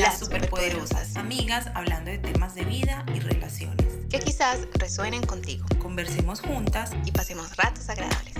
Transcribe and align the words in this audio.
Las 0.00 0.18
superpoderosas, 0.18 1.14
amigas 1.18 1.70
hablando 1.74 2.10
de 2.10 2.16
temas 2.16 2.54
de 2.54 2.64
vida 2.64 3.04
y 3.14 3.20
relaciones. 3.20 4.06
Que 4.08 4.18
quizás 4.18 4.66
resuenen 4.78 5.20
contigo. 5.26 5.66
Conversemos 5.78 6.40
juntas 6.40 6.96
y 7.04 7.12
pasemos 7.12 7.54
ratos 7.58 7.90
agradables. 7.90 8.34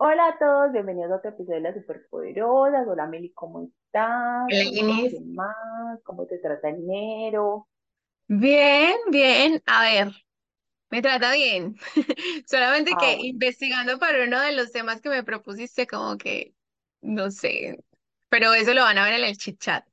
Hola 0.00 0.28
a 0.28 0.38
todos, 0.38 0.72
bienvenidos 0.72 1.12
a 1.12 1.16
otro 1.16 1.32
episodio 1.32 1.56
de 1.56 1.60
Las 1.60 1.74
Superpoderosas. 1.74 2.88
Hola 2.88 3.06
Meli, 3.06 3.30
¿cómo 3.34 3.64
estás? 3.64 4.46
Hola 4.50 5.20
más? 5.26 6.00
¿Cómo 6.02 6.24
te 6.24 6.38
trata 6.38 6.70
el 6.70 6.76
enero? 6.76 7.68
Bien, 8.28 8.94
bien. 9.10 9.62
A 9.66 9.82
ver, 9.82 10.12
me 10.90 11.02
trata 11.02 11.30
bien. 11.34 11.76
Solamente 12.46 12.92
que 12.98 13.06
Ah, 13.06 13.16
investigando 13.18 13.98
para 13.98 14.24
uno 14.24 14.40
de 14.40 14.52
los 14.52 14.72
temas 14.72 15.02
que 15.02 15.10
me 15.10 15.22
propusiste, 15.22 15.86
como 15.86 16.16
que, 16.16 16.54
no 17.02 17.30
sé, 17.30 17.84
pero 18.32 18.54
eso 18.54 18.72
lo 18.72 18.82
van 18.82 18.96
a 18.96 19.04
ver 19.04 19.14
en 19.20 19.24
el 19.24 19.36
chit 19.36 19.60
chat 19.60 19.84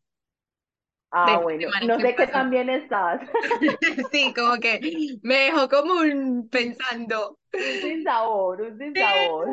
Ah, 1.11 1.39
bueno, 1.41 1.69
no 1.87 1.99
sé 1.99 2.15
qué 2.15 2.29
bien 2.49 2.69
estás. 2.69 3.21
Sí, 4.11 4.31
como 4.33 4.57
que 4.59 4.79
me 5.23 5.35
dejó 5.45 5.67
como 5.67 6.01
un 6.01 6.47
pensando. 6.49 7.39
Un 7.51 7.81
sinsabor, 7.81 8.61
un 8.61 8.77
sinsabor. 8.77 9.49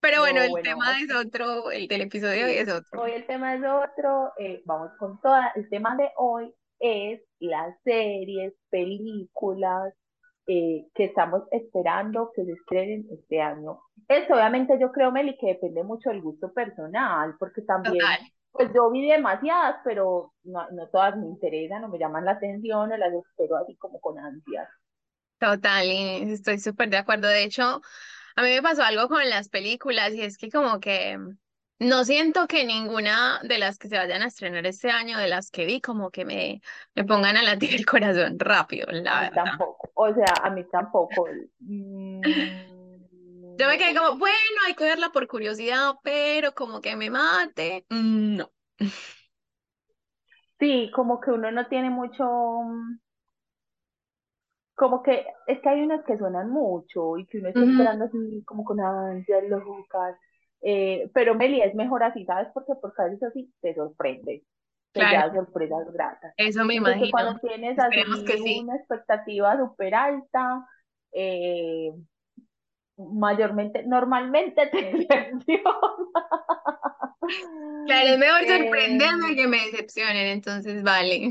Pero 0.00 0.20
bueno, 0.20 0.40
No, 0.40 0.44
el 0.44 0.50
bueno, 0.50 0.64
tema 0.64 1.00
es 1.00 1.14
otro, 1.14 1.70
el 1.70 1.86
del 1.88 2.00
episodio 2.02 2.46
de 2.46 2.52
hoy 2.52 2.58
es 2.58 2.68
otro. 2.68 3.00
hoy 3.00 3.12
el 3.12 3.26
tema 3.26 3.54
es 3.54 3.62
otro, 3.62 4.32
eh, 4.38 4.62
vamos 4.64 4.90
con 4.98 5.20
toda. 5.20 5.52
El 5.54 5.68
tema 5.68 5.96
de 5.96 6.10
hoy 6.16 6.52
es 6.80 7.20
las 7.38 7.74
series, 7.84 8.54
películas 8.70 9.94
eh, 10.48 10.86
que 10.94 11.04
estamos 11.04 11.42
esperando 11.52 12.32
que 12.34 12.44
se 12.44 12.52
estrenen 12.52 13.06
este 13.10 13.40
año. 13.40 13.80
Esto 14.08 14.34
obviamente 14.34 14.78
yo 14.80 14.90
creo, 14.92 15.12
Meli, 15.12 15.36
que 15.38 15.48
depende 15.48 15.82
mucho 15.84 16.10
del 16.10 16.22
gusto 16.22 16.52
personal, 16.52 17.36
porque 17.38 17.62
también, 17.62 18.08
Total, 18.08 18.30
pues 18.52 18.70
yo 18.74 18.90
vi 18.90 19.08
demasiadas, 19.10 19.76
pero 19.84 20.34
no, 20.44 20.68
no 20.70 20.88
todas 20.88 21.16
me 21.16 21.26
interesan, 21.26 21.82
no 21.82 21.88
me 21.88 21.98
llaman 21.98 22.24
la 22.24 22.32
atención, 22.32 22.92
o 22.92 22.96
las 22.96 23.12
espero 23.14 23.56
así 23.56 23.76
como 23.76 24.00
con 24.00 24.18
ansias. 24.18 24.68
total, 25.38 25.86
estoy 25.90 26.58
súper 26.58 26.90
de 26.90 26.96
acuerdo. 26.98 27.28
De 27.28 27.44
hecho, 27.44 27.80
a 28.36 28.42
mí 28.42 28.50
me 28.50 28.62
pasó 28.62 28.82
algo 28.84 29.08
con 29.08 29.28
las 29.30 29.48
películas 29.48 30.14
y 30.14 30.22
es 30.22 30.38
que 30.38 30.50
como 30.50 30.80
que 30.80 31.18
no 31.80 32.04
siento 32.04 32.46
que 32.48 32.64
ninguna 32.66 33.40
de 33.44 33.58
las 33.58 33.78
que 33.78 33.88
se 33.88 33.98
vayan 33.98 34.22
a 34.22 34.28
estrenar 34.28 34.66
este 34.66 34.90
año, 34.90 35.18
de 35.18 35.28
las 35.28 35.50
que 35.50 35.66
vi, 35.66 35.80
como 35.80 36.10
que 36.10 36.24
me, 36.24 36.62
me 36.94 37.04
pongan 37.06 37.36
a 37.38 37.42
latir 37.42 37.74
el 37.76 37.86
corazón 37.86 38.38
rápido, 38.38 38.88
A 39.10 39.16
la 39.16 39.20
mí 39.20 39.28
verdad. 39.30 39.34
tampoco, 39.34 39.90
o 39.94 40.14
sea, 40.14 40.40
a 40.42 40.50
mí 40.50 40.64
tampoco. 40.70 41.26
Mm, 41.60 42.77
Yo 43.58 43.66
me 43.68 43.76
quedé 43.78 43.94
como, 43.94 44.18
bueno, 44.18 44.36
hay 44.66 44.74
que 44.74 44.84
verla 44.84 45.10
por 45.10 45.26
curiosidad, 45.26 45.94
pero 46.02 46.54
como 46.54 46.80
que 46.80 46.96
me 46.96 47.10
mate, 47.10 47.84
mm, 47.90 48.36
no. 48.36 48.52
Sí, 50.60 50.90
como 50.94 51.20
que 51.20 51.30
uno 51.32 51.50
no 51.50 51.66
tiene 51.68 51.90
mucho, 51.90 52.24
mm, 52.24 52.98
como 54.74 55.02
que 55.02 55.26
es 55.46 55.60
que 55.60 55.68
hay 55.68 55.82
unas 55.82 56.04
que 56.04 56.16
suenan 56.18 56.50
mucho 56.50 57.16
y 57.18 57.26
que 57.26 57.38
uno 57.38 57.48
está 57.48 57.64
esperando 57.64 58.04
así 58.04 58.42
como 58.46 58.64
con 58.64 58.80
ansias 58.80 59.44
locas. 59.48 60.16
Eh, 60.60 61.10
pero 61.14 61.34
Meli 61.34 61.60
es 61.62 61.74
mejor 61.74 62.02
así, 62.02 62.24
¿sabes? 62.24 62.48
Porque 62.54 62.72
porque 62.80 63.02
a 63.02 63.06
veces 63.06 63.22
así 63.24 63.52
te 63.60 63.74
sorprende, 63.74 64.44
te 64.92 65.00
claro, 65.00 65.06
lleva 65.06 65.32
sorpresas 65.34 65.92
gratas. 65.92 66.34
eso 66.36 66.64
me 66.64 66.74
que 66.74 66.78
imagino. 66.78 67.10
cuando 67.10 67.40
tienes 67.40 67.76
que 68.24 68.36
así 68.36 68.38
sí. 68.38 68.60
una 68.62 68.76
expectativa 68.76 69.56
súper 69.58 69.94
alta, 69.94 70.66
eh, 71.12 71.92
mayormente, 72.98 73.82
normalmente 73.84 74.66
te 74.68 74.82
decepciona. 74.98 75.72
Claro, 77.86 78.10
es 78.10 78.18
mejor 78.18 78.46
sorprenderme 78.46 79.34
Eh, 79.34 79.36
que 79.36 79.48
me 79.48 79.58
decepcionen, 79.70 80.26
entonces 80.28 80.82
vale. 80.84 81.30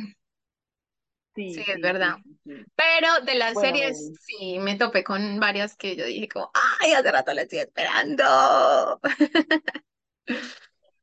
Sí, 1.45 1.63
sí, 1.63 1.63
es 1.67 1.79
verdad. 1.81 2.11
sí, 2.11 2.21
sí, 2.23 2.39
sí. 2.43 2.65
Pero 2.75 3.21
de 3.25 3.35
las 3.35 3.59
Bueno, 3.59 3.59
series, 3.59 4.13
sí, 4.21 4.59
me 4.59 4.77
topé 4.77 5.03
con 5.03 5.39
varias 5.39 5.75
que 5.77 5.95
yo 5.95 6.05
dije 6.05 6.29
como, 6.29 6.51
ay, 6.81 6.93
hace 6.93 7.11
rato 7.11 7.33
la 7.33 7.43
estoy 7.43 7.59
esperando. 7.59 8.99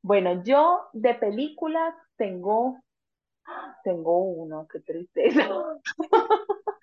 Bueno, 0.02 0.44
yo 0.44 0.88
de 0.92 1.14
películas 1.14 1.94
tengo, 2.16 2.80
tengo 3.84 4.18
uno, 4.24 4.66
qué 4.70 4.80
tristeza. 4.80 5.48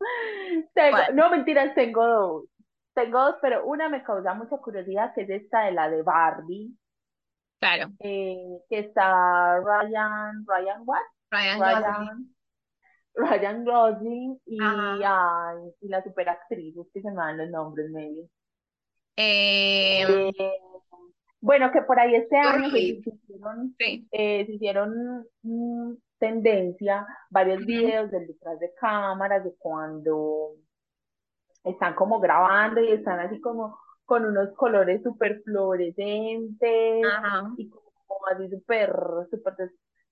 No 1.14 1.30
mentiras, 1.30 1.74
tengo 1.74 2.06
dos. 2.06 2.44
Tengo 2.94 3.20
dos, 3.20 3.36
pero 3.40 3.64
una 3.66 3.88
me 3.88 4.02
causa 4.02 4.34
mucha 4.34 4.56
curiosidad, 4.58 5.12
que 5.14 5.22
es 5.22 5.30
esta 5.30 5.62
de 5.62 5.72
la 5.72 5.88
de 5.88 6.02
Barbie, 6.02 6.76
Claro, 7.60 7.90
eh, 8.00 8.36
que 8.68 8.78
está 8.80 9.58
Ryan, 9.60 10.44
Ryan 10.46 10.82
what? 10.84 11.00
Ryan. 11.30 11.60
Ryan, 11.60 12.34
Ryan 13.14 13.64
Gosling 13.64 14.40
y, 14.46 14.58
ay, 14.60 15.56
y 15.80 15.88
la 15.88 16.02
superactriz, 16.02 16.76
es 16.76 16.86
que 16.92 17.02
se 17.02 17.10
me 17.10 17.16
van 17.16 17.38
los 17.38 17.50
nombres, 17.50 17.90
maybe. 17.90 18.28
Eh, 19.16 20.30
Eh, 20.38 20.52
bueno, 21.40 21.70
que 21.72 21.82
por 21.82 21.98
ahí 21.98 22.14
este 22.14 22.36
año 22.36 22.70
se 22.70 22.78
hicieron, 22.78 23.74
sí. 23.78 24.08
eh, 24.12 24.46
se 24.46 24.52
hicieron 24.52 25.24
mm, 25.42 25.92
tendencia 26.18 27.06
varios 27.30 27.64
videos 27.64 28.10
del 28.10 28.26
detrás 28.26 28.58
de 28.60 28.72
cámaras 28.80 29.44
de 29.44 29.54
cuando 29.58 30.52
están 31.64 31.94
como 31.94 32.20
grabando 32.20 32.80
y 32.80 32.92
están 32.92 33.20
así 33.20 33.40
como 33.40 33.78
con 34.04 34.24
unos 34.24 34.54
colores 34.56 35.02
súper 35.02 35.42
fluorescentes 35.42 37.06
Ajá. 37.06 37.50
y 37.56 37.68
como 37.68 38.26
así 38.32 38.48
súper, 38.48 38.92
súper, 39.30 39.54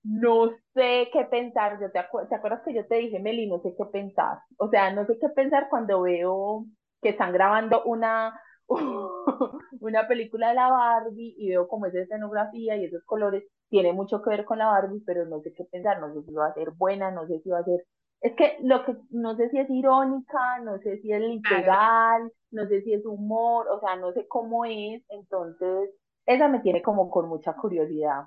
no 0.03 0.51
sé 0.73 1.09
qué 1.11 1.25
pensar. 1.29 1.79
Yo 1.81 1.91
te, 1.91 1.99
acu- 1.99 2.27
¿te 2.29 2.35
acuerdas 2.35 2.61
que 2.63 2.73
yo 2.73 2.85
te 2.87 2.95
dije, 2.95 3.19
Meli, 3.19 3.47
no 3.47 3.59
sé 3.61 3.73
qué 3.77 3.85
pensar? 3.85 4.39
O 4.57 4.69
sea, 4.69 4.93
no 4.93 5.05
sé 5.05 5.17
qué 5.19 5.29
pensar 5.29 5.67
cuando 5.69 6.01
veo 6.01 6.65
que 7.01 7.09
están 7.09 7.33
grabando 7.33 7.83
una, 7.85 8.39
una 9.79 10.07
película 10.07 10.49
de 10.49 10.55
la 10.55 10.69
Barbie 10.69 11.35
y 11.37 11.49
veo 11.49 11.67
como 11.67 11.87
esa 11.87 11.99
escenografía 12.01 12.75
y 12.77 12.85
esos 12.85 13.03
colores. 13.05 13.43
Tiene 13.69 13.93
mucho 13.93 14.21
que 14.21 14.29
ver 14.31 14.45
con 14.45 14.57
la 14.59 14.67
Barbie, 14.67 15.03
pero 15.05 15.25
no 15.25 15.41
sé 15.41 15.53
qué 15.53 15.65
pensar, 15.65 15.99
no 15.99 16.13
sé 16.13 16.23
si 16.23 16.33
va 16.33 16.47
a 16.47 16.53
ser 16.53 16.71
buena, 16.71 17.11
no 17.11 17.27
sé 17.27 17.39
si 17.41 17.49
va 17.49 17.59
a 17.59 17.63
ser 17.63 17.85
es 18.21 18.33
que 18.35 18.57
lo 18.63 18.83
que 18.83 18.95
no 19.11 19.35
sé 19.35 19.49
si 19.49 19.59
es 19.59 19.69
irónica, 19.69 20.59
no 20.63 20.79
sé 20.79 20.99
si 21.01 21.11
es 21.11 21.21
literal, 21.21 22.31
no 22.51 22.67
sé 22.67 22.81
si 22.81 22.93
es 22.93 23.05
humor, 23.05 23.67
o 23.69 23.79
sea, 23.79 23.95
no 23.95 24.11
sé 24.13 24.27
cómo 24.27 24.65
es, 24.65 25.03
entonces 25.09 25.91
esa 26.25 26.47
me 26.47 26.59
tiene 26.61 26.81
como 26.81 27.09
con 27.11 27.29
mucha 27.29 27.53
curiosidad. 27.55 28.23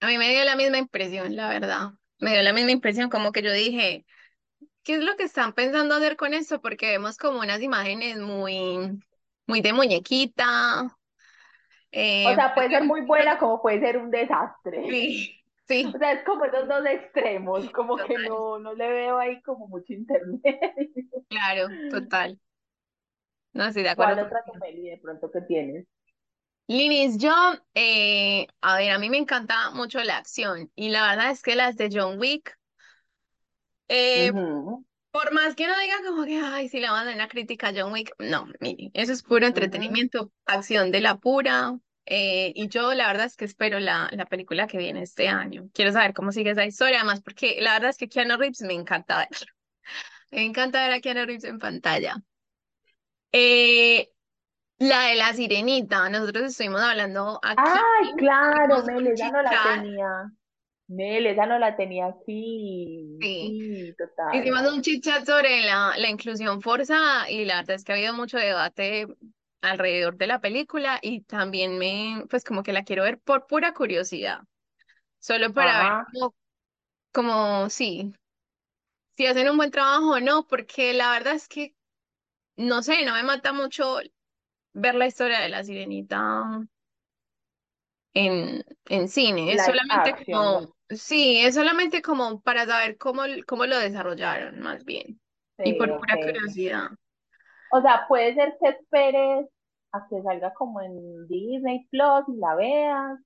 A 0.00 0.06
mí 0.08 0.18
me 0.18 0.30
dio 0.30 0.44
la 0.44 0.56
misma 0.56 0.78
impresión, 0.78 1.36
la 1.36 1.48
verdad. 1.48 1.90
Me 2.18 2.32
dio 2.32 2.42
la 2.42 2.52
misma 2.52 2.70
impresión, 2.72 3.10
como 3.10 3.32
que 3.32 3.42
yo 3.42 3.52
dije, 3.52 4.04
¿qué 4.84 4.96
es 4.96 5.00
lo 5.04 5.16
que 5.16 5.24
están 5.24 5.54
pensando 5.54 5.94
hacer 5.96 6.16
con 6.16 6.34
esto? 6.34 6.60
Porque 6.62 6.88
vemos 6.88 7.18
como 7.18 7.40
unas 7.40 7.62
imágenes 7.62 8.18
muy, 8.18 9.00
muy 9.46 9.62
de 9.62 9.72
muñequita. 9.72 10.98
O 12.22 12.34
Eh, 12.34 12.34
sea, 12.34 12.54
pues, 12.54 12.54
puede 12.54 12.70
ser 12.70 12.84
muy 12.84 13.02
buena 13.02 13.38
como 13.38 13.62
puede 13.62 13.80
ser 13.80 13.98
un 13.98 14.10
desastre. 14.10 14.82
sí, 14.86 15.42
sí, 15.68 15.94
O 15.94 15.98
sea, 15.98 16.12
es 16.12 16.24
como 16.24 16.44
esos 16.46 16.68
dos 16.68 16.84
extremos, 16.86 17.70
como 17.70 18.02
que 18.02 18.18
no, 18.18 18.58
no 18.58 18.74
le 18.74 18.88
veo 18.88 19.18
ahí 19.18 19.42
como 19.42 19.68
mucho 19.68 19.92
internet. 19.94 20.40
claro, 21.28 21.78
total. 21.88 22.38
No 23.52 23.64
estoy 23.66 23.84
de 23.84 23.90
acuerdo 23.90 24.16
¿Cuál 24.16 24.18
otra. 24.18 24.42
Meli 24.60 24.88
de 24.90 24.98
pronto 24.98 25.30
que 25.30 25.42
tienes? 25.42 25.86
Linis, 26.68 27.18
yo, 27.18 27.32
eh, 27.74 28.46
a 28.62 28.76
ver, 28.78 28.92
a 28.92 28.98
mí 28.98 29.10
me 29.10 29.18
encanta 29.18 29.70
mucho 29.72 30.02
la 30.04 30.16
acción 30.18 30.70
y 30.76 30.88
la 30.90 31.08
verdad 31.10 31.30
es 31.32 31.42
que 31.42 31.56
las 31.56 31.76
de 31.76 31.90
John 31.92 32.18
Wick, 32.18 32.56
eh, 33.88 34.32
por 35.10 35.32
más 35.32 35.54
que 35.54 35.66
no 35.66 35.78
diga 35.78 35.96
como 36.06 36.24
que, 36.24 36.40
ay, 36.40 36.68
si 36.68 36.80
le 36.80 36.88
van 36.88 37.02
a 37.02 37.04
dar 37.04 37.14
una 37.14 37.28
crítica 37.28 37.68
a 37.68 37.72
John 37.74 37.92
Wick, 37.92 38.14
no, 38.18 38.46
mire, 38.60 38.90
eso 38.94 39.12
es 39.12 39.22
puro 39.22 39.46
entretenimiento, 39.46 40.32
acción 40.46 40.90
de 40.90 41.00
la 41.00 41.18
pura, 41.18 41.76
eh, 42.06 42.52
y 42.54 42.68
yo 42.68 42.94
la 42.94 43.06
verdad 43.06 43.26
es 43.26 43.36
que 43.36 43.44
espero 43.44 43.78
la, 43.78 44.08
la 44.12 44.26
película 44.26 44.66
que 44.66 44.78
viene 44.78 45.02
este 45.02 45.28
año. 45.28 45.68
Quiero 45.72 45.92
saber 45.92 46.12
cómo 46.12 46.32
sigue 46.32 46.50
esa 46.50 46.64
historia, 46.64 46.98
además 46.98 47.20
porque 47.22 47.58
la 47.60 47.74
verdad 47.74 47.90
es 47.90 47.96
que 47.96 48.08
Keanu 48.08 48.36
Reeves 48.36 48.62
me 48.62 48.74
encanta 48.74 49.18
verlo, 49.18 49.52
me 50.30 50.44
encanta 50.44 50.82
ver 50.82 50.92
a 50.92 51.00
Keanu 51.00 51.26
Reeves 51.26 51.44
en 51.44 51.58
pantalla. 51.58 52.16
Eh, 53.32 54.10
la 54.78 55.02
de 55.02 55.14
la 55.16 55.32
sirenita, 55.34 56.08
nosotros 56.08 56.44
estuvimos 56.44 56.80
hablando 56.80 57.38
aquí, 57.42 57.62
Ay, 57.64 58.12
claro, 58.16 58.78
esa 58.78 59.14
chit 59.14 59.32
no 59.32 59.42
la 59.42 59.62
tenía. 59.74 60.32
Mel, 60.90 61.26
esa 61.26 61.46
no 61.46 61.58
la 61.58 61.76
tenía 61.76 62.06
aquí. 62.06 63.28
sí, 63.40 63.58
Sí, 63.90 63.94
total. 63.98 64.50
hicimos 64.50 64.62
un 64.72 64.82
chit 64.82 65.04
chat 65.04 65.26
sobre 65.26 65.62
la, 65.64 65.94
la 65.98 66.10
inclusión 66.10 66.60
forzada 66.62 67.30
y 67.30 67.44
la 67.44 67.56
verdad 67.58 67.76
es 67.76 67.84
que 67.84 67.92
ha 67.92 67.96
habido 67.96 68.14
mucho 68.14 68.38
debate 68.38 69.06
alrededor 69.62 70.16
de 70.16 70.26
la 70.26 70.40
película 70.40 70.98
y 71.02 71.22
también 71.22 71.78
me, 71.78 72.24
pues 72.30 72.44
como 72.44 72.62
que 72.62 72.72
la 72.72 72.84
quiero 72.84 73.04
ver 73.04 73.20
por 73.20 73.46
pura 73.46 73.74
curiosidad, 73.74 74.40
solo 75.20 75.52
para 75.54 75.80
ver 75.80 75.96
Ah, 75.96 76.04
cómo, 76.12 76.36
como 77.12 77.70
sí, 77.70 78.14
si 79.16 79.26
hacen 79.26 79.48
un 79.48 79.56
buen 79.56 79.70
trabajo 79.70 80.12
o 80.14 80.20
no, 80.20 80.46
porque 80.46 80.92
la 80.94 81.12
verdad 81.12 81.34
es 81.34 81.48
que, 81.48 81.76
no 82.56 82.82
sé, 82.82 83.04
no 83.06 83.14
me 83.14 83.22
mata 83.24 83.52
mucho 83.54 83.98
ver 84.74 84.94
la 84.96 85.06
historia 85.08 85.40
de 85.40 85.50
la 85.50 85.64
sirenita 85.64 86.66
en, 88.14 88.64
en 88.88 89.08
cine. 89.08 89.52
Es 89.54 89.64
solamente 89.64 90.14
action. 90.14 90.30
como, 90.30 90.74
sí, 90.90 91.40
es 91.44 91.54
solamente 91.54 92.02
como 92.02 92.40
para 92.42 92.66
saber 92.66 92.98
cómo, 92.98 93.22
cómo 93.46 93.66
lo 93.66 93.78
desarrollaron, 93.78 94.60
más 94.60 94.84
bien. 94.84 95.20
Y 95.62 95.74
Sí, 95.74 95.74
por 95.74 95.94
ok. 95.94 96.10
pura 96.10 96.18
curiosidad. 96.18 96.90
O 97.72 97.80
sea, 97.80 98.06
puede 98.08 98.34
ser 98.34 98.56
que 98.60 98.68
esperes 98.70 99.46
a 99.92 100.06
que 100.08 100.22
salga 100.22 100.52
como 100.54 100.80
en 100.82 101.26
Disney 101.28 101.86
Plus 101.90 102.24
y 102.28 102.36
la 102.38 102.54
veas, 102.54 103.18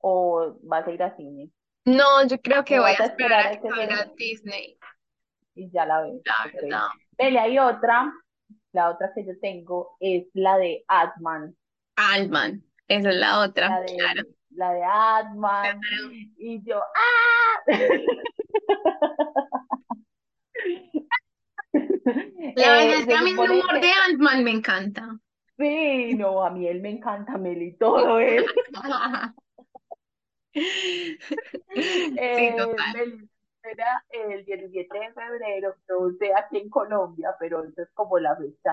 o 0.00 0.56
vas 0.64 0.86
a 0.86 0.92
ir 0.92 1.02
a 1.02 1.16
cine, 1.16 1.50
No, 1.86 2.26
yo 2.26 2.40
creo 2.40 2.64
que 2.64 2.78
o 2.78 2.80
voy 2.80 2.92
vas 2.92 3.00
a 3.00 3.00
a 3.00 3.06
esperar 3.06 3.32
esperar 3.32 3.46
a 3.46 3.50
a 3.50 3.50
que 3.50 3.60
que 3.60 3.72
salga 3.74 3.96
salga 3.96 4.12
Disney, 4.16 4.78
y 5.54 5.70
ya 5.70 5.86
la 5.86 6.02
ves. 6.02 6.22
la 6.24 6.34
Ok. 6.44 6.62
verdad. 6.62 6.88
Vele, 7.18 7.38
hay 7.38 7.58
otra, 7.58 8.12
la 8.72 8.90
otra 8.90 9.12
que 9.14 9.24
yo 9.26 9.38
tengo 9.40 9.96
es 10.00 10.26
la 10.34 10.58
de 10.58 10.84
Ant-Man, 10.88 11.56
Ant-Man, 11.96 12.62
esa 12.88 13.10
es 13.10 13.16
la 13.16 13.40
otra, 13.40 13.70
la 13.70 13.84
claro. 13.96 14.28
La 14.56 14.72
de 14.72 14.84
Claro. 15.60 15.80
y 16.38 16.62
yo, 16.64 16.78
¡ah! 16.80 17.62
La 22.56 22.72
verdad 22.72 22.98
Eh, 22.98 23.00
es 23.00 23.06
que 23.06 23.14
a 23.14 23.22
mí 23.22 23.30
el 23.30 23.38
humor 23.38 23.80
de 23.80 23.92
Ant-Man 23.92 24.42
me 24.44 24.50
encanta. 24.50 25.18
sí, 25.58 26.14
no, 26.14 26.44
a 26.44 26.50
mí 26.50 26.66
él 26.66 26.80
me 26.80 26.90
encanta, 26.90 27.38
Meli, 27.38 27.76
todo 27.76 28.18
él. 28.20 28.44
Sí, 31.74 32.08
Eh, 32.16 32.54
total. 32.56 32.94
Meli, 32.94 33.28
era 33.62 34.04
el 34.10 34.44
17 34.44 34.98
de 34.98 35.12
febrero, 35.12 35.74
no 35.88 36.10
sé 36.18 36.32
aquí 36.34 36.58
en 36.58 36.68
Colombia, 36.70 37.34
pero 37.38 37.64
esa 37.64 37.82
es 37.82 37.90
como 37.94 38.18
la 38.18 38.36
fecha 38.36 38.72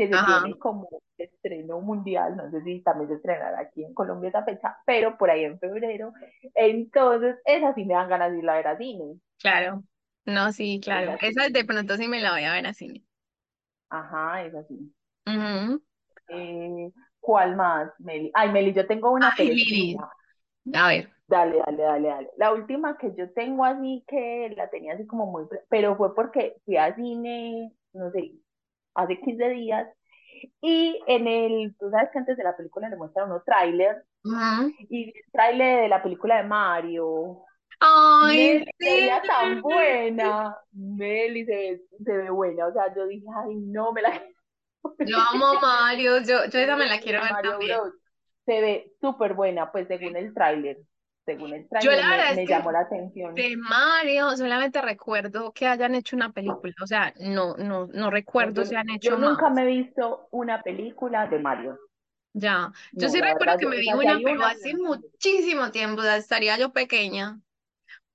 que 0.00 0.08
se 0.08 0.18
Ajá. 0.18 0.40
tiene 0.40 0.58
como 0.58 0.88
estreno 1.18 1.80
mundial, 1.80 2.36
no 2.36 2.50
sé 2.50 2.62
si 2.62 2.82
también 2.82 3.08
se 3.10 3.16
estrenará 3.16 3.60
aquí 3.60 3.84
en 3.84 3.94
Colombia 3.94 4.30
esa 4.30 4.44
fecha, 4.44 4.78
pero 4.86 5.18
por 5.18 5.30
ahí 5.30 5.44
en 5.44 5.58
febrero, 5.60 6.12
entonces 6.54 7.36
esa 7.44 7.74
sí 7.74 7.84
me 7.84 7.94
dan 7.94 8.08
ganas 8.08 8.32
de 8.32 8.38
ir 8.38 8.50
a 8.50 8.56
ver 8.56 8.68
a 8.68 8.78
cine, 8.78 9.20
Claro. 9.38 9.84
No, 10.24 10.52
sí, 10.52 10.80
claro. 10.82 11.16
esa 11.20 11.48
de 11.48 11.64
pronto 11.64 11.96
sí 11.96 12.06
me 12.08 12.20
la 12.20 12.32
voy 12.32 12.44
a 12.44 12.52
ver 12.52 12.66
así. 12.66 13.04
ajá, 13.88 14.42
esa 14.46 14.64
sí. 14.64 14.92
Ujú. 15.26 15.80
Eh, 16.28 16.92
¿cuál 17.20 17.56
más, 17.56 17.90
Meli? 17.98 18.30
Ay, 18.34 18.50
Meli, 18.52 18.72
yo 18.72 18.86
tengo 18.86 19.10
una, 19.10 19.34
Ay, 19.36 19.48
Lili. 19.50 19.96
A 20.74 20.88
ver. 20.88 21.10
Dale, 21.28 21.58
dale, 21.64 21.82
dale, 21.82 22.08
dale. 22.08 22.30
La 22.36 22.52
última 22.52 22.96
que 22.98 23.14
yo 23.14 23.32
tengo 23.32 23.64
así 23.64 24.04
que 24.08 24.52
la 24.56 24.68
tenía 24.68 24.94
así 24.94 25.06
como 25.06 25.26
muy, 25.26 25.46
pero 25.68 25.96
fue 25.96 26.12
porque 26.14 26.56
fui 26.64 26.76
a 26.76 26.94
cine, 26.96 27.72
no 27.92 28.10
sé, 28.10 28.32
hace 28.94 29.20
15 29.20 29.48
días 29.50 29.88
y 30.60 31.00
en 31.06 31.26
el, 31.26 31.76
tú 31.78 31.90
sabes 31.90 32.10
que 32.12 32.18
antes 32.18 32.36
de 32.36 32.44
la 32.44 32.56
película 32.56 32.88
le 32.88 32.96
muestran 32.96 33.30
unos 33.30 33.44
trailers 33.44 34.02
y 34.88 35.04
el 35.04 35.24
trailer 35.32 35.82
de 35.82 35.88
la 35.88 36.02
película 36.02 36.36
de 36.38 36.44
Mario. 36.44 37.44
Ay, 37.80 38.64
veía 38.78 39.22
tan 39.22 39.56
sí. 39.56 39.60
buena. 39.62 40.56
Meli 40.72 41.44
se 41.46 41.54
ve, 41.54 41.82
se 42.04 42.16
ve 42.16 42.30
buena. 42.30 42.66
O 42.66 42.72
sea, 42.72 42.94
yo 42.94 43.06
dije, 43.06 43.26
ay, 43.42 43.56
no 43.56 43.92
me 43.92 44.02
la 44.02 44.22
Yo 45.06 45.16
amo 45.18 45.54
Mario. 45.60 46.18
Yo, 46.18 46.44
yo 46.50 46.58
esa 46.58 46.76
me 46.76 46.86
la 46.86 47.00
quiero 47.00 47.22
ver 47.22 47.32
Mario 47.32 47.50
también. 47.52 47.78
Bros. 47.78 47.94
Se 48.44 48.60
ve 48.60 48.92
súper 49.00 49.34
buena, 49.34 49.72
pues 49.72 49.88
según 49.88 50.16
el 50.16 50.34
tráiler. 50.34 50.78
Según 51.24 51.54
el 51.54 51.68
Yo 51.78 51.90
tráiler 51.90 51.98
la 51.98 52.08
me, 52.08 52.10
verdad 52.10 52.32
es 52.34 52.36
me 52.36 52.46
que 52.46 52.52
llamó 52.52 52.72
la 52.72 52.80
atención. 52.80 53.34
de 53.34 53.56
Mario 53.56 54.36
solamente 54.36 54.80
recuerdo 54.82 55.52
que 55.52 55.66
hayan 55.66 55.94
hecho 55.94 56.16
una 56.16 56.32
película. 56.32 56.74
O 56.82 56.86
sea, 56.86 57.12
no, 57.20 57.56
no, 57.56 57.86
no 57.88 58.10
recuerdo 58.10 58.62
yo, 58.62 58.64
si 58.64 58.74
han 58.76 58.88
yo 59.00 59.14
hecho 59.14 59.16
nunca 59.16 59.48
más. 59.48 59.50
me 59.50 59.62
he 59.62 59.66
visto 59.66 60.28
una 60.32 60.62
película 60.62 61.26
de 61.28 61.38
Mario. 61.38 61.78
Ya. 62.32 62.72
Yo 62.92 63.08
No, 63.08 63.08
sí 63.08 63.20
recuerdo 63.20 63.56
verdad, 63.56 63.58
que 63.58 63.66
yo, 63.66 63.68
me 63.68 63.78
vi 63.78 63.92
una, 63.92 64.20
pero 64.22 64.34
una, 64.34 64.50
hace 64.50 64.74
muchísimo 64.74 65.70
tiempo. 65.70 66.00
O 66.00 66.04
sea, 66.04 66.16
estaría 66.16 66.58
yo 66.58 66.72
pequeña. 66.72 67.40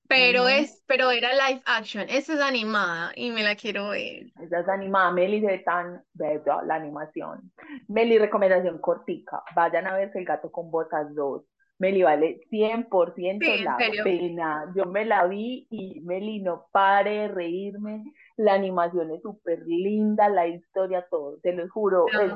Pero 0.07 0.47
es, 0.49 0.83
pero 0.87 1.11
era 1.11 1.31
live 1.33 1.63
action. 1.65 2.05
Esta 2.09 2.33
es 2.33 2.41
animada 2.41 3.11
y 3.15 3.31
me 3.31 3.43
la 3.43 3.55
quiero 3.55 3.89
ver. 3.89 4.33
esa 4.41 4.59
es 4.59 4.67
animada. 4.69 5.11
Meli 5.11 5.41
se 5.41 5.47
ve 5.47 5.59
tan 5.59 6.03
bella 6.13 6.61
la 6.63 6.75
animación. 6.75 7.51
Meli, 7.87 8.17
recomendación 8.17 8.79
cortica. 8.79 9.43
Vayan 9.55 9.87
a 9.87 9.95
verse 9.95 10.19
El 10.19 10.25
gato 10.25 10.51
con 10.51 10.69
botas 10.71 11.13
2. 11.15 11.43
Meli 11.77 12.03
vale 12.03 12.39
100% 12.49 13.45
Sí, 13.45 13.51
en 13.51 13.65
la 13.65 13.77
pena. 14.03 14.73
Yo 14.75 14.85
me 14.85 15.05
la 15.05 15.25
vi 15.25 15.67
y 15.69 15.99
Meli 16.01 16.41
no 16.41 16.67
pare 16.71 17.11
de 17.11 17.27
reírme. 17.27 18.03
La 18.37 18.53
animación 18.53 19.11
es 19.11 19.21
súper 19.21 19.59
linda, 19.65 20.29
la 20.29 20.47
historia, 20.47 21.05
todo. 21.09 21.37
Te 21.41 21.53
lo 21.53 21.67
juro, 21.69 22.05
es 22.07 22.31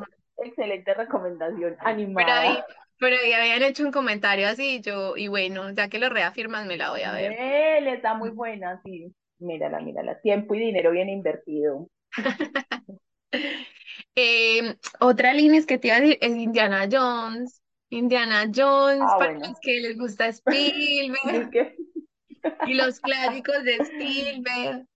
excelente 0.45 0.93
recomendación 0.93 1.75
pero 1.77 1.89
animada. 1.89 2.41
ahí, 2.41 2.57
pero 2.99 3.15
ahí 3.23 3.33
habían 3.33 3.63
hecho 3.63 3.83
un 3.83 3.91
comentario 3.91 4.47
así 4.47 4.75
y 4.77 4.81
yo, 4.81 5.15
y 5.15 5.27
bueno, 5.27 5.69
ya 5.71 5.89
que 5.89 5.99
lo 5.99 6.09
reafirmas, 6.09 6.65
me 6.65 6.77
la 6.77 6.91
voy 6.91 7.01
a 7.01 7.13
ver. 7.13 7.31
Meli 7.31 7.89
está 7.89 8.13
muy 8.13 8.29
buena, 8.29 8.81
sí. 8.83 9.13
Mírala, 9.39 9.79
mírala. 9.79 10.19
Tiempo 10.19 10.53
y 10.55 10.59
dinero 10.59 10.91
bien 10.91 11.09
invertido. 11.09 11.87
Eh, 14.15 14.75
otra 14.99 15.33
línea 15.33 15.61
que 15.65 15.77
te 15.77 15.87
iba 15.87 15.97
a 15.97 15.99
decir 16.01 16.17
es 16.19 16.35
Indiana 16.35 16.89
Jones. 16.91 17.61
Indiana 17.89 18.45
Jones, 18.53 19.13
Ah, 19.13 19.17
para 19.17 19.31
bueno. 19.31 19.47
los 19.47 19.59
que 19.59 19.79
les 19.81 19.97
gusta 19.97 20.27
Spielberg 20.29 21.51
y 22.63 22.73
los 22.75 22.99
clásicos 22.99 23.63
de 23.63 23.77
Spielberg. 23.77 24.87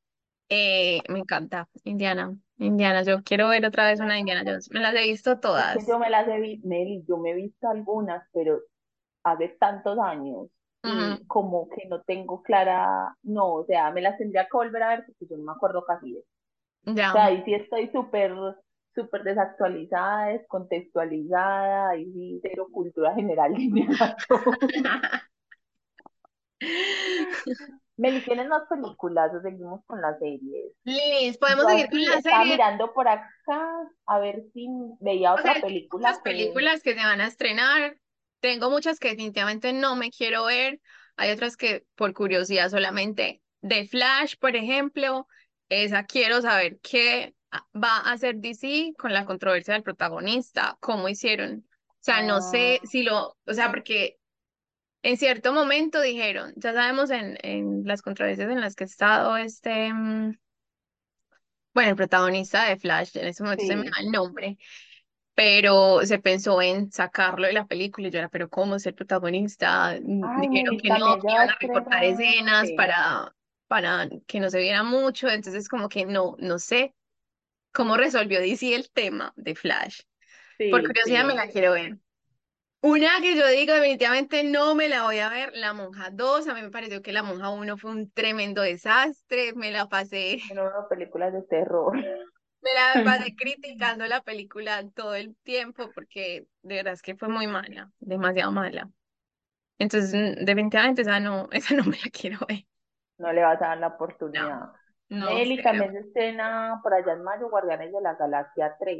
Eh, 0.49 1.01
me 1.09 1.19
encanta 1.19 1.69
Indiana. 1.85 2.37
Indiana, 2.57 3.03
yo 3.03 3.23
quiero 3.23 3.49
ver 3.49 3.65
otra 3.65 3.87
vez 3.87 3.99
una 4.01 4.15
de 4.15 4.21
Indiana 4.21 4.43
Jones. 4.45 4.69
Me 4.71 4.81
las 4.81 4.95
he 4.95 5.03
visto 5.03 5.39
Es 5.55 5.67
que 5.71 5.79
todas. 5.79 5.87
yo 5.87 5.99
me 5.99 6.09
las 6.09 6.27
he 6.27 6.39
visto, 6.39 6.67
yo 7.07 7.17
me 7.17 7.31
he 7.31 7.33
visto 7.35 7.67
algunas, 7.69 8.27
pero 8.33 8.59
hace 9.23 9.49
tantos 9.59 9.99
años 9.99 10.49
y 10.83 11.25
como 11.27 11.69
que 11.69 11.87
no 11.87 12.01
tengo 12.03 12.43
clara, 12.43 13.17
no, 13.23 13.53
o 13.55 13.65
sea, 13.65 13.91
me 13.91 14.01
las 14.01 14.17
tendría 14.17 14.45
que 14.45 14.57
volver 14.57 14.83
a 14.83 14.89
ver 14.89 15.05
porque 15.07 15.27
yo 15.29 15.37
no 15.37 15.45
me 15.45 15.51
acuerdo 15.53 15.85
casi 15.85 16.13
de 16.13 16.19
eso. 16.21 16.27
O 16.29 16.51
Ya. 16.85 17.13
sea, 17.13 17.25
ahí 17.27 17.43
sí 17.45 17.53
estoy 17.55 17.89
súper, 17.91 18.33
súper 18.95 19.23
desactualizada, 19.23 20.27
descontextualizada, 20.27 21.89
ahí 21.91 22.05
sí 22.13 22.39
cero 22.43 22.67
cultura 22.71 23.13
general 23.15 23.53
Jones. 23.57 23.97
Meli, 27.97 28.21
¿tienes 28.21 28.47
más 28.47 28.63
películas 28.69 29.31
o 29.35 29.41
seguimos 29.41 29.81
con 29.85 30.01
las 30.01 30.17
series? 30.19 30.71
Liz, 30.83 31.37
podemos 31.37 31.65
Yo 31.65 31.69
seguir 31.69 31.89
con 31.89 31.99
aquí 31.99 32.05
la 32.05 32.17
estaba 32.17 32.37
serie. 32.39 32.53
mirando 32.53 32.93
por 32.93 33.07
acá 33.07 33.27
a 34.07 34.19
ver 34.19 34.43
si 34.53 34.67
veía 34.99 35.33
O 35.33 35.37
sea, 35.37 35.51
otra 35.51 35.61
película 35.61 36.09
muchas 36.09 36.17
que... 36.23 36.23
películas 36.23 36.81
que 36.81 36.93
se 36.95 37.03
van 37.03 37.21
a 37.21 37.27
estrenar. 37.27 37.97
Tengo 38.39 38.69
muchas 38.69 38.99
que 38.99 39.09
definitivamente 39.09 39.73
no 39.73 39.95
me 39.95 40.09
quiero 40.09 40.45
ver. 40.45 40.81
Hay 41.17 41.31
otras 41.31 41.55
que 41.55 41.85
por 41.95 42.13
curiosidad 42.13 42.69
solamente. 42.69 43.41
De 43.61 43.87
Flash, 43.87 44.35
por 44.39 44.55
ejemplo, 44.55 45.27
esa 45.69 46.05
quiero 46.05 46.41
saber 46.41 46.79
qué 46.81 47.35
va 47.75 47.97
a 47.99 48.13
hacer 48.13 48.37
DC 48.37 48.93
con 48.97 49.13
la 49.13 49.25
controversia 49.25 49.73
del 49.73 49.83
protagonista, 49.83 50.77
cómo 50.81 51.09
hicieron. 51.09 51.65
O 51.69 52.03
sea, 52.05 52.21
no 52.23 52.41
sé 52.41 52.81
Ah, 52.81 52.83
si 52.83 53.03
lo, 53.03 53.37
o 53.45 53.53
sea, 53.53 53.69
porque 53.71 54.17
en 55.03 55.17
cierto 55.17 55.53
momento 55.53 56.01
dijeron, 56.01 56.53
ya 56.57 56.73
sabemos 56.73 57.11
en, 57.11 57.37
en 57.43 57.83
las 57.85 58.01
controversias 58.03 58.49
en 58.51 58.61
las 58.61 58.75
que 58.75 58.85
ha 58.85 58.87
estado 58.87 59.37
este, 59.37 59.93
mm, 59.93 60.33
bueno, 61.73 61.89
el 61.91 61.95
protagonista 61.95 62.65
de 62.65 62.77
Flash, 62.77 63.17
en 63.17 63.27
ese 63.27 63.43
momento 63.43 63.65
se 63.65 63.75
me 63.75 63.83
sí. 63.83 63.89
da 63.95 64.01
el 64.01 64.11
nombre 64.11 64.57
pero 65.35 66.01
se 66.05 66.19
pensó 66.19 66.61
en 66.61 66.91
sacarlo 66.91 67.47
de 67.47 67.53
la 67.53 67.67
película 67.67 68.07
y 68.07 68.11
yo 68.11 68.19
era, 68.19 68.29
pero 68.29 68.49
¿cómo 68.49 68.75
es 68.75 68.85
el 68.87 68.95
protagonista? 68.95 69.97
Mm, 70.03 70.29
Ay, 70.29 70.41
Dijeron 70.41 70.77
que 70.77 70.91
no, 70.91 71.17
que 71.25 71.33
iban 71.33 71.49
a 71.49 71.57
recortar 71.61 72.03
escenas 72.05 72.71
Sí, 72.71 72.73
para, 72.73 73.35
para 73.67 74.09
que 74.27 74.39
no 74.41 74.49
se 74.51 74.59
viera 74.61 74.83
mucho, 74.83 75.29
entonces 75.29 75.69
como 75.69 75.89
que 75.89 76.05
no, 76.05 76.35
no 76.39 76.59
sé 76.59 76.95
cómo 77.73 77.97
resolvió 77.97 78.39
DC 78.39 78.75
el 78.75 78.89
tema 78.91 79.33
de 79.35 79.55
Flash. 79.55 80.01
Por 80.69 80.81
sí, 80.81 80.87
curiosidad 80.87 81.25
me 81.25 81.35
la 81.35 81.47
quiero 81.47 81.73
ver. 81.73 81.97
Una 82.81 83.21
que 83.21 83.37
yo 83.37 83.47
digo 83.47 83.73
definitivamente 83.73 84.43
no 84.43 84.75
me 84.75 84.89
la 84.89 85.03
voy 85.03 85.19
a 85.19 85.29
ver, 85.29 85.51
La 85.55 85.73
Monja 85.73 86.09
2, 86.11 86.47
a 86.49 86.53
mí 86.53 86.61
me 86.61 86.69
pareció 86.69 87.01
que 87.01 87.13
La 87.13 87.23
Monja 87.23 87.49
1 87.49 87.77
fue 87.77 87.91
un 87.91 88.11
tremendo 88.11 88.61
desastre, 88.61 89.53
me 89.53 89.71
la 89.71 89.87
pasé 89.87 90.41
Bueno, 90.49 90.69
no, 90.69 90.87
películas 90.89 91.31
de 91.31 91.43
terror. 91.43 91.95
Me 91.95 92.69
la 92.73 93.03
pasé 93.05 93.35
criticando 93.35 94.05
la 94.05 94.21
película 94.21 94.83
todo 94.93 95.15
el 95.15 95.35
tiempo 95.43 95.89
porque 95.95 96.45
de 96.61 96.75
verdad 96.75 96.93
es 96.93 97.01
que 97.01 97.15
fue 97.15 97.29
muy 97.29 97.47
mala, 97.47 97.89
demasiado 97.99 98.51
mala. 98.51 98.89
Entonces, 99.79 100.35
definitivamente 100.45 101.03
esa 101.03 101.19
no, 101.19 101.47
esa 101.51 101.75
no 101.75 101.83
me 101.85 101.97
la 101.97 102.09
quiero 102.11 102.39
ver. 102.47 102.65
No 103.17 103.31
le 103.31 103.41
vas 103.43 103.61
a 103.61 103.67
dar 103.67 103.77
la 103.77 103.87
oportunidad. 103.87 104.59
no, 104.59 104.73
Meli, 105.19 105.57
cero. 105.57 105.69
también 105.69 105.91
se 105.93 105.99
estrena 105.99 106.79
por 106.81 106.93
allá 106.93 107.13
en 107.13 107.23
mayo 107.23 107.49
Guardianes 107.49 107.91
de 107.91 108.01
la 108.01 108.15
Galaxia 108.15 108.75
3. 108.79 108.99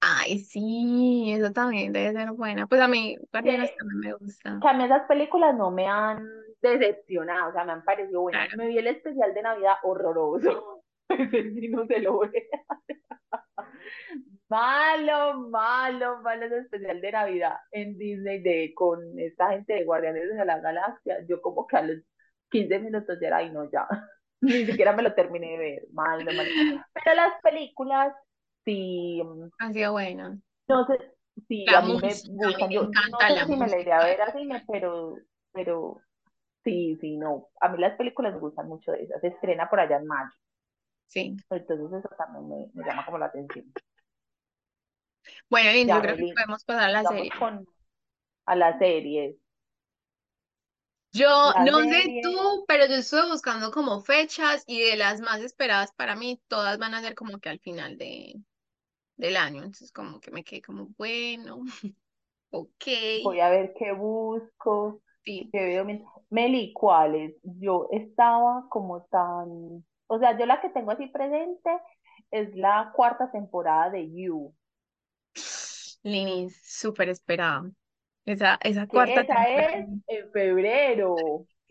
Ay, 0.00 0.38
sí, 0.38 1.32
eso 1.32 1.52
también 1.52 1.92
debe 1.92 2.12
ser 2.12 2.32
buena. 2.32 2.66
Pues 2.66 2.80
a 2.80 2.88
mí, 2.88 3.16
Guardianes 3.32 3.74
también 3.76 4.00
me 4.00 4.12
gusta. 4.14 4.58
que 4.60 4.68
a 4.68 4.72
mí 4.72 4.84
esas 4.84 5.06
películas 5.08 5.56
no 5.56 5.70
me 5.70 5.86
han 5.86 6.24
decepcionado, 6.60 7.50
o 7.50 7.52
sea, 7.52 7.64
me 7.64 7.72
han 7.72 7.84
parecido 7.84 8.22
buenas. 8.22 8.48
Claro. 8.48 8.62
Me 8.62 8.68
vi 8.68 8.78
el 8.78 8.86
especial 8.86 9.34
de 9.34 9.42
Navidad 9.42 9.74
horroroso. 9.82 10.82
Ese 11.08 11.50
sí 11.54 11.68
no 11.68 11.86
se 11.86 12.00
lo 12.00 12.18
ve. 12.18 12.48
Malo, 14.48 15.48
malo, 15.48 16.20
malo 16.22 16.44
el 16.44 16.52
especial 16.52 17.00
de 17.00 17.12
Navidad 17.12 17.56
en 17.72 17.98
Disney 17.98 18.40
de 18.42 18.72
con 18.74 19.00
esta 19.18 19.50
gente 19.50 19.74
de 19.74 19.84
Guardianes 19.84 20.36
de 20.36 20.44
la 20.44 20.60
Galaxia. 20.60 21.18
Yo 21.28 21.40
como 21.40 21.66
que 21.66 21.76
a 21.76 21.82
los 21.82 21.98
15 22.50 22.78
minutos 22.78 23.18
ya 23.20 23.26
era, 23.28 23.42
y 23.42 23.50
no, 23.50 23.68
ya. 23.70 23.88
Ni 24.46 24.66
siquiera 24.66 24.92
me 24.92 25.02
lo 25.02 25.14
terminé 25.14 25.52
de 25.52 25.58
ver. 25.58 25.82
Malo, 25.92 26.24
malo. 26.32 26.48
Pero 26.94 27.14
las 27.16 27.40
películas, 27.42 28.12
sí. 28.64 29.22
Han 29.58 29.72
sido 29.74 29.92
buenas. 29.92 30.38
No 30.68 30.86
sé, 30.86 30.98
sí, 31.48 31.64
La 31.66 31.78
a 31.78 31.82
mí 31.82 31.88
me 31.88 32.02
música, 32.02 32.32
gustan. 32.32 32.68
me 32.68 32.74
Yo 32.74 32.82
no 32.82 32.88
encanta 32.88 33.28
sé 33.28 33.34
la 33.34 33.46
si 33.46 33.56
me 33.56 33.68
la 33.84 33.98
a 33.98 34.04
ver 34.04 34.18
pero, 34.70 35.16
pero 35.52 36.00
sí, 36.64 36.96
sí, 37.00 37.16
no. 37.16 37.48
A 37.60 37.68
mí 37.68 37.78
las 37.78 37.96
películas 37.96 38.34
me 38.34 38.40
gustan 38.40 38.68
mucho 38.68 38.92
de 38.92 39.02
esas. 39.04 39.20
Se 39.20 39.28
estrena 39.28 39.68
por 39.68 39.80
allá 39.80 39.96
en 39.98 40.06
mayo. 40.06 40.30
Sí. 41.06 41.36
Entonces 41.50 41.92
eso 42.00 42.08
también 42.16 42.48
me, 42.48 42.70
me 42.74 42.84
llama 42.86 43.04
como 43.04 43.18
la 43.18 43.26
atención. 43.26 43.72
Bueno, 45.48 45.70
Ya, 45.86 45.96
yo 45.96 46.02
creo 46.02 46.16
que 46.16 46.32
podemos 46.34 46.64
pasar 46.64 46.84
a 46.84 46.92
la 46.92 47.04
serie. 47.04 47.30
con 47.38 47.66
a 48.46 48.56
las 48.56 48.78
series. 48.78 49.36
Yo 51.16 51.26
La 51.54 51.64
no 51.64 51.82
sé 51.84 52.16
tú, 52.20 52.64
pero 52.68 52.86
yo 52.86 52.94
estuve 52.96 53.28
buscando 53.28 53.70
como 53.70 54.00
fechas 54.00 54.64
y 54.66 54.80
de 54.80 54.96
las 54.96 55.20
más 55.20 55.40
esperadas 55.40 55.92
para 55.92 56.16
mí, 56.16 56.40
todas 56.48 56.78
van 56.78 56.94
a 56.94 57.00
ser 57.00 57.14
como 57.14 57.38
que 57.38 57.48
al 57.48 57.60
final 57.60 57.96
de, 57.98 58.34
del 59.16 59.36
año. 59.36 59.58
Entonces 59.58 59.92
como 59.92 60.20
que 60.20 60.30
me 60.30 60.44
quedé 60.44 60.62
como, 60.62 60.88
bueno, 60.98 61.60
ok, 62.50 62.84
voy 63.22 63.40
a 63.40 63.50
ver 63.50 63.74
qué 63.78 63.92
busco, 63.92 65.02
sí. 65.24 65.50
qué 65.52 65.60
veo. 65.64 65.84
mientras- 65.84 66.12
Meli, 66.30 66.72
¿cuáles? 66.72 67.36
Yo 67.42 67.88
estaba 67.92 68.66
como 68.70 69.04
tan, 69.04 69.84
o 70.08 70.18
sea, 70.18 70.36
yo 70.38 70.46
la 70.46 70.60
que 70.60 70.70
tengo 70.70 70.90
así 70.90 71.06
presente 71.08 71.70
es 72.30 72.54
la 72.56 72.92
cuarta 72.94 73.30
temporada 73.30 73.90
de 73.90 74.10
You, 74.12 74.54
Lini, 76.04 76.48
súper 76.50 77.08
esperada. 77.10 77.70
Esa, 78.26 78.58
esa 78.62 78.86
cuarta 78.86 79.20
esa 79.22 79.34
temporada. 79.34 79.78
es 79.78 79.88
en 80.08 80.30
febrero. 80.32 81.16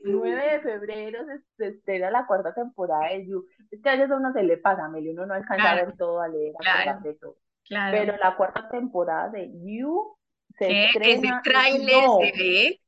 9 0.05 0.51
de 0.53 0.59
febrero 0.61 1.25
se, 1.25 1.39
se 1.57 1.67
estrena 1.75 2.11
la 2.11 2.25
cuarta 2.25 2.53
temporada 2.53 3.09
de 3.09 3.25
You. 3.25 3.45
Es 3.71 3.81
que 3.81 3.89
a 3.89 3.93
veces 3.93 4.11
uno 4.11 4.31
se 4.33 4.43
le 4.43 4.57
pasa, 4.57 4.87
Meli, 4.87 5.09
uno 5.09 5.25
no 5.25 5.33
alcanza 5.33 5.71
a 5.71 5.75
ver 5.75 5.97
todo, 5.97 6.21
a 6.21 6.27
leer, 6.27 6.53
a 6.59 6.63
claro, 6.63 6.99
de 7.01 7.13
todo. 7.15 7.37
claro. 7.67 7.97
Pero 7.97 8.17
la 8.17 8.35
cuarta 8.35 8.69
temporada 8.69 9.29
de 9.29 9.51
You 9.63 10.15
se 10.57 10.67
¿Qué? 10.67 10.85
Ese 10.85 10.97
estrena, 10.99 11.41
y 11.43 11.49
tráiler 11.49 12.03
no, 12.03 12.17
se 12.19 12.31
ve. 12.37 12.81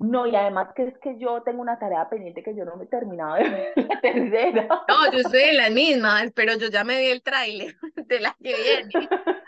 No, 0.00 0.26
y 0.26 0.34
además 0.34 0.68
que 0.74 0.88
es 0.88 0.98
que 0.98 1.18
yo 1.18 1.42
tengo 1.42 1.60
una 1.60 1.78
tarea 1.78 2.08
pendiente 2.08 2.42
que 2.42 2.56
yo 2.56 2.64
no 2.64 2.76
me 2.76 2.84
he 2.84 2.88
terminado 2.88 3.34
de 3.36 3.42
ver 3.50 3.72
la 3.76 4.00
tercera. 4.00 4.68
No, 4.88 5.12
yo 5.12 5.18
estoy 5.18 5.42
en 5.42 5.56
las 5.56 5.70
mismas, 5.70 6.32
pero 6.34 6.54
yo 6.54 6.68
ya 6.68 6.84
me 6.84 6.98
vi 6.98 7.06
el 7.06 7.22
tráiler 7.22 7.76
de 7.94 8.20
la 8.20 8.36
que 8.42 8.54
viene. 8.54 9.08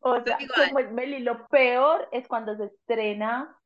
O 0.00 0.20
sea, 0.22 0.38
como 0.66 0.78
es 0.80 0.90
Meli, 0.90 1.20
lo 1.20 1.46
peor 1.48 2.08
es 2.10 2.26
cuando 2.26 2.56
se 2.56 2.64
estrena, 2.64 3.56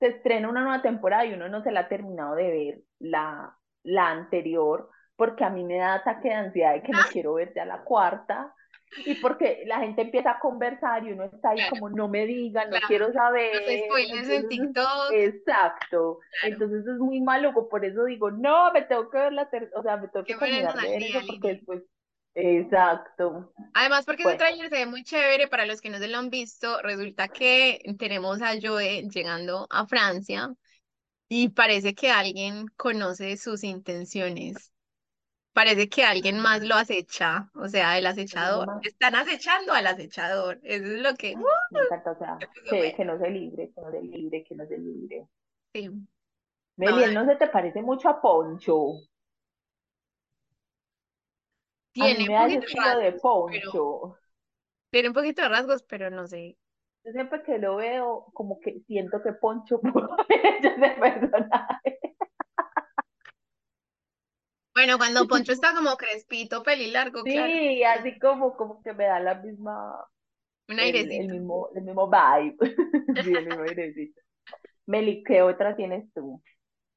se 0.00 0.08
estrena 0.08 0.48
una 0.48 0.62
nueva 0.62 0.82
temporada 0.82 1.24
y 1.24 1.34
uno 1.34 1.48
no 1.48 1.62
se 1.62 1.70
la 1.70 1.80
ha 1.80 1.88
terminado 1.88 2.34
de 2.34 2.50
ver 2.50 2.80
la, 2.98 3.56
la 3.84 4.10
anterior, 4.10 4.90
porque 5.14 5.44
a 5.44 5.50
mí 5.50 5.62
me 5.64 5.76
da 5.76 5.94
ataque 5.94 6.28
de 6.28 6.34
ansiedad 6.34 6.72
de 6.72 6.82
que 6.82 6.92
me 6.92 7.02
quiero 7.12 7.34
ver 7.34 7.52
ya 7.54 7.64
la 7.64 7.82
cuarta, 7.82 8.52
y 9.04 9.14
porque 9.16 9.64
la 9.66 9.80
gente 9.80 10.02
empieza 10.02 10.32
a 10.32 10.40
conversar 10.40 11.04
y 11.06 11.12
uno 11.12 11.24
está 11.24 11.50
ahí 11.50 11.58
Claro, 11.58 11.72
como 11.72 11.88
no 11.90 12.08
me 12.08 12.26
digan, 12.26 12.70
no 12.70 12.78
claro. 12.78 12.86
quiero 12.86 13.06
Los 13.06 13.14
saber, 13.14 13.62
spoilers 13.84 14.28
en 14.28 14.48
TikTok, 14.48 15.10
exacto, 15.10 16.20
claro. 16.30 16.54
entonces 16.54 16.86
es 16.86 16.98
muy 16.98 17.20
maluco, 17.20 17.68
por 17.68 17.84
eso 17.84 18.04
digo, 18.04 18.30
no, 18.30 18.72
me 18.72 18.82
tengo 18.82 19.10
que 19.10 19.18
ver 19.18 19.32
la 19.32 19.50
ter 19.50 19.70
o 19.74 19.82
sea, 19.82 19.96
me 19.96 20.08
tengo 20.08 20.26
Qué 20.26 20.34
que 20.34 20.38
terminar 20.38 20.74
de 20.80 20.88
ver 20.88 21.02
eso 21.02 21.20
porque 21.26 21.48
después, 21.48 21.82
exacto, 22.34 23.52
Además, 23.74 24.04
porque 24.04 24.24
ese 24.24 24.34
bueno, 24.34 24.38
tráiler 24.38 24.68
se 24.68 24.76
ve 24.76 24.86
muy 24.86 25.02
chévere, 25.02 25.48
para 25.48 25.66
los 25.66 25.80
que 25.80 25.88
no 25.90 25.98
se 25.98 26.08
lo 26.08 26.18
han 26.18 26.30
visto, 26.30 26.80
resulta 26.82 27.28
que 27.28 27.80
tenemos 27.98 28.42
a 28.42 28.52
Joe 28.60 29.02
llegando 29.08 29.66
a 29.70 29.86
Francia 29.86 30.52
y 31.28 31.50
parece 31.50 31.94
que 31.94 32.10
alguien 32.10 32.66
conoce 32.76 33.36
sus 33.38 33.64
intenciones. 33.64 34.71
Parece 35.52 35.88
que 35.88 36.02
alguien 36.02 36.38
más 36.40 36.62
lo 36.62 36.74
acecha, 36.74 37.50
o 37.54 37.68
sea, 37.68 37.98
el 37.98 38.06
es 38.06 38.12
acechador. 38.12 38.68
Están 38.82 39.14
acechando 39.16 39.72
al 39.74 39.86
acechador. 39.86 40.58
Eso 40.62 40.86
es 40.86 41.02
lo 41.02 41.14
que... 41.14 41.36
Me 41.36 41.80
encanta, 41.80 42.12
o 42.12 42.18
sea, 42.18 42.38
que, 42.38 43.04
no 43.04 43.18
se 43.18 43.30
libre, 43.30 43.70
que 43.74 43.80
no 43.82 43.90
se 43.90 44.02
libre, 44.02 44.44
que 44.44 44.54
no 44.54 44.66
se 44.66 44.78
libre. 44.78 45.28
Sí. 45.74 45.90
Meli, 46.76 46.92
Vamos 46.92 47.02
a 47.02 47.04
él 47.04 47.14
ver. 47.14 47.24
no 47.26 47.30
se 47.30 47.36
te 47.36 47.48
parece 47.48 47.82
mucho 47.82 48.08
a 48.08 48.20
Poncho. 48.20 48.92
A 51.98 52.08
mí 52.08 52.16
Tiene 52.16 52.26
me 52.26 52.34
da 52.34 52.44
poquito 52.44 52.98
de 52.98 53.12
pero... 53.12 53.20
Poncho. 53.20 54.18
Tiene 54.90 55.08
un 55.08 55.14
poquito 55.14 55.42
de 55.42 55.48
rasgos, 55.48 55.82
pero 55.82 56.10
no 56.10 56.26
sé. 56.26 56.56
Yo 57.04 57.12
siempre 57.12 57.42
que 57.42 57.58
lo 57.58 57.76
veo, 57.76 58.26
como 58.32 58.58
que 58.60 58.80
siento 58.86 59.22
que 59.22 59.32
Poncho 59.34 59.80
hecho 60.28 60.68
ese 60.68 60.90
personaje. 60.98 61.91
Bueno, 64.74 64.98
cuando 64.98 65.26
Poncho 65.26 65.52
está 65.52 65.74
como 65.74 65.96
crespito, 65.96 66.62
pelilargo, 66.62 67.22
claro. 67.22 67.52
Sí, 67.52 67.82
así 67.84 68.18
como, 68.18 68.56
como 68.56 68.82
que 68.82 68.92
me 68.92 69.04
da 69.04 69.20
la 69.20 69.34
misma, 69.34 70.04
Un 70.68 70.78
el, 70.78 71.28
mismo, 71.28 71.68
el 71.74 71.82
mismo 71.82 72.10
vibe. 72.10 72.56
Sí, 73.24 73.32
el 73.34 73.46
mismo 73.46 73.62
airecito. 73.62 74.20
Meli, 74.86 75.22
¿qué 75.22 75.42
otra 75.42 75.76
tienes 75.76 76.12
tú? 76.12 76.42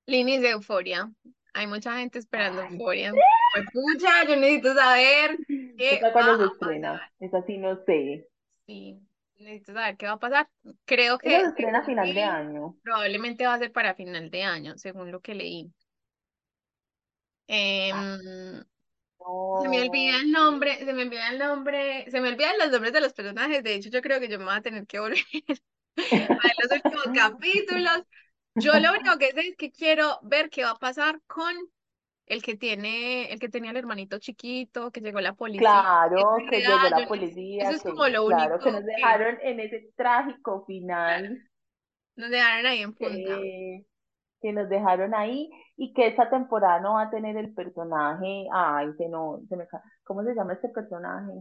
Linis 0.07 0.41
de 0.41 0.51
Euforia. 0.51 1.11
Hay 1.53 1.67
mucha 1.67 1.97
gente 1.97 2.19
esperando 2.19 2.61
Ay, 2.61 2.73
Euforia. 2.73 3.11
Pues 3.53 3.65
pucha, 3.71 4.25
yo 4.27 4.35
necesito 4.35 4.73
saber 4.73 5.37
qué 5.47 5.95
¿esa 5.95 6.07
va 6.07 6.13
cuando 6.13 6.37
se 6.37 6.45
estrena? 6.45 7.01
Esa 7.19 7.43
sí 7.43 7.57
no 7.57 7.75
sé. 7.85 8.27
Sí, 8.65 8.99
necesito 9.37 9.73
saber 9.73 9.97
qué 9.97 10.05
va 10.07 10.13
a 10.13 10.19
pasar. 10.19 10.49
Creo 10.85 11.19
Esa 11.21 11.39
que, 11.39 11.41
se 11.41 11.47
estrena 11.49 11.79
a 11.79 11.83
final 11.83 12.13
de 12.13 12.23
año. 12.23 12.75
probablemente 12.83 13.45
va 13.45 13.53
a 13.55 13.59
ser 13.59 13.71
para 13.71 13.95
final 13.95 14.29
de 14.29 14.43
año, 14.43 14.77
según 14.77 15.11
lo 15.11 15.21
que 15.21 15.35
leí. 15.35 15.71
Ay, 17.89 18.05
Em, 18.07 18.63
se 19.53 19.69
me 19.69 19.81
olvida 19.81 20.17
el 20.21 20.31
nombre, 20.31 20.77
se 20.85 20.93
me 20.93 21.03
olvida 21.03 21.29
el 21.31 21.39
nombre, 21.39 22.09
se 22.11 22.21
me 22.21 22.29
olvidan 22.29 22.57
los 22.59 22.71
nombres 22.71 22.93
de 22.93 23.01
los 23.01 23.13
personajes. 23.13 23.63
De 23.63 23.75
hecho, 23.75 23.89
yo 23.89 24.01
creo 24.01 24.19
que 24.19 24.29
yo 24.29 24.39
me 24.39 24.45
voy 24.45 24.55
a 24.55 24.61
tener 24.61 24.87
que 24.87 24.99
volver 24.99 25.19
a 26.37 26.47
ver 26.47 26.53
los 26.63 26.71
últimos 26.73 27.05
capítulos. 27.13 28.03
Yo 28.55 28.79
lo 28.79 28.91
único 28.91 29.17
que 29.19 29.31
sé 29.33 29.49
es 29.49 29.57
que 29.57 29.71
quiero 29.71 30.19
ver 30.23 30.49
qué 30.49 30.63
va 30.63 30.71
a 30.71 30.79
pasar 30.79 31.21
con 31.27 31.53
el 32.27 32.43
que 32.43 32.57
tiene, 32.57 33.31
el 33.33 33.39
que 33.39 33.49
tenía 33.49 33.71
el 33.71 33.77
hermanito 33.77 34.19
chiquito, 34.19 34.91
que 34.91 35.01
llegó 35.01 35.21
la 35.21 35.35
policía, 35.35 35.83
Claro, 35.87 36.43
que 36.49 36.61
llegó 36.61 36.77
yo 36.81 36.89
la 36.89 37.03
neces- 37.03 37.27
eso 37.57 37.73
policía, 37.73 37.75
es 37.75 37.83
que 37.83 37.85
como 37.85 38.07
lo 38.07 38.25
claro, 38.25 38.61
que 38.61 38.71
único 38.71 38.71
nos 38.71 38.85
que 38.95 39.05
dejaron 39.05 39.37
en 39.41 39.59
ese 39.59 39.91
trágico 39.97 40.65
claro, 41.05 41.27
final, 41.27 41.41
nos 42.17 42.29
dejaron 42.31 42.65
ahí 42.67 42.81
en 42.81 42.93
punta. 42.93 43.31
que, 43.37 43.85
que 44.45 44.53
nos 44.53 44.69
dejaron 44.69 45.13
ahí 45.15 45.49
y 45.77 45.93
que 45.93 46.07
esta 46.07 46.29
temporada 46.29 46.79
no 46.81 46.95
va 46.95 47.03
a 47.03 47.09
tener 47.09 47.37
el 47.37 47.53
personaje, 47.53 48.47
ay, 48.53 48.93
se 48.97 49.09
no, 49.09 49.41
se 49.49 49.55
me, 49.57 49.67
¿cómo 50.03 50.23
se 50.23 50.35
llama 50.35 50.53
este 50.53 50.69
personaje? 50.69 51.31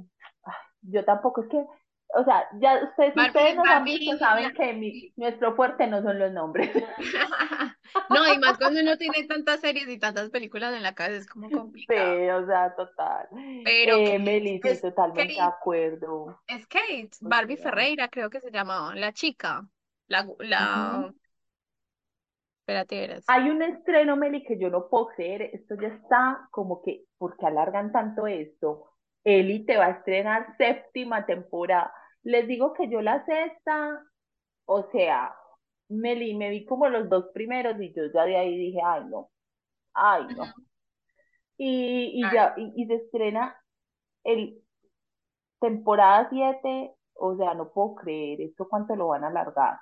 Ay, 0.45 0.55
yo 0.83 1.05
tampoco, 1.05 1.43
es 1.43 1.49
que, 1.49 1.59
o 1.59 2.25
sea, 2.25 2.47
ya 2.61 2.83
ustedes, 2.85 3.15
si 3.15 3.23
ustedes 3.27 3.55
Barbie, 3.55 3.57
nos 3.57 3.69
han 3.71 3.85
Barbie, 3.85 3.85
visto, 3.85 4.17
saben 4.19 4.53
que 4.55 4.73
mi, 4.75 5.13
nuestro 5.17 5.55
fuerte 5.57 5.87
no 5.87 6.03
son 6.03 6.19
los 6.19 6.33
nombres. 6.33 6.71
No, 8.09 8.27
y 8.29 8.39
más 8.39 8.59
cuando 8.59 8.81
uno 8.81 8.97
tiene 8.99 9.25
tantas 9.25 9.61
series 9.61 9.89
y 9.89 9.99
tantas 9.99 10.31
películas 10.31 10.75
en 10.75 10.83
la 10.83 10.95
casa 10.95 11.17
es 11.17 11.27
como 11.27 11.51
complicado. 11.53 12.19
Sí, 12.19 12.29
o 12.31 12.47
sea, 12.47 12.75
total. 12.77 13.29
Pero 13.63 13.95
Eh, 13.97 14.05
Kate, 14.05 14.19
Meli, 14.19 14.61
sí, 14.63 14.69
es 14.69 14.81
totalmente 14.81 15.41
de 15.41 15.41
acuerdo. 15.41 16.41
es 16.47 16.67
Kate, 16.67 17.11
O 17.23 17.29
Barbie 17.29 17.57
Ferreira 17.57 18.09
creo 18.09 18.31
que 18.31 18.41
se 18.41 18.51
llamaba, 18.51 18.95
la 18.95 19.13
chica, 19.13 19.69
la, 20.09 20.29
la. 20.39 21.15
Espérate, 22.65 23.01
verás. 23.01 23.25
Hay 23.29 23.51
un 23.51 23.63
estreno, 23.63 24.17
Meli, 24.17 24.43
que 24.43 24.59
yo 24.59 24.71
no 24.71 24.89
puedo 24.89 25.09
creer, 25.09 25.43
esto 25.53 25.75
ya 25.81 25.89
está 25.89 26.49
como 26.51 26.83
que, 26.83 27.05
¿por 27.19 27.37
qué 27.37 27.47
alargan 27.47 27.93
tanto 27.93 28.27
esto? 28.27 28.91
Élite 29.23 29.77
va 29.77 29.87
a 29.87 29.91
estrenar 29.91 30.57
séptima 30.57 31.27
temporada. 31.27 31.93
Les 32.23 32.47
digo 32.47 32.73
que 32.73 32.89
yo 32.89 33.03
la 33.03 33.25
sexta, 33.27 34.03
o 34.65 34.91
sea, 34.91 35.35
Meli, 35.89 36.35
me 36.35 36.49
vi 36.49 36.65
como 36.65 36.89
los 36.89 37.09
dos 37.11 37.27
primeros 37.35 37.81
y 37.81 37.93
yo 37.93 38.05
ya 38.15 38.25
de 38.25 38.37
ahí 38.37 38.57
dije, 38.57 38.81
ay 38.83 39.05
no, 39.11 39.31
ay 39.93 40.27
no. 40.35 40.45
Y, 41.59 42.21
y 42.21 42.23
ya, 42.33 42.55
y, 42.57 42.73
y 42.83 42.87
se 42.87 42.95
estrena 42.95 43.57
el 44.25 44.59
temporada 45.61 46.29
siete, 46.31 46.95
o 47.15 47.37
sea, 47.37 47.55
no 47.55 47.71
puedo 47.73 47.95
creer, 47.97 48.41
¿esto 48.41 48.67
cuánto 48.69 48.97
lo 48.97 49.09
van 49.09 49.25
a 49.25 49.29
alargar? 49.29 49.79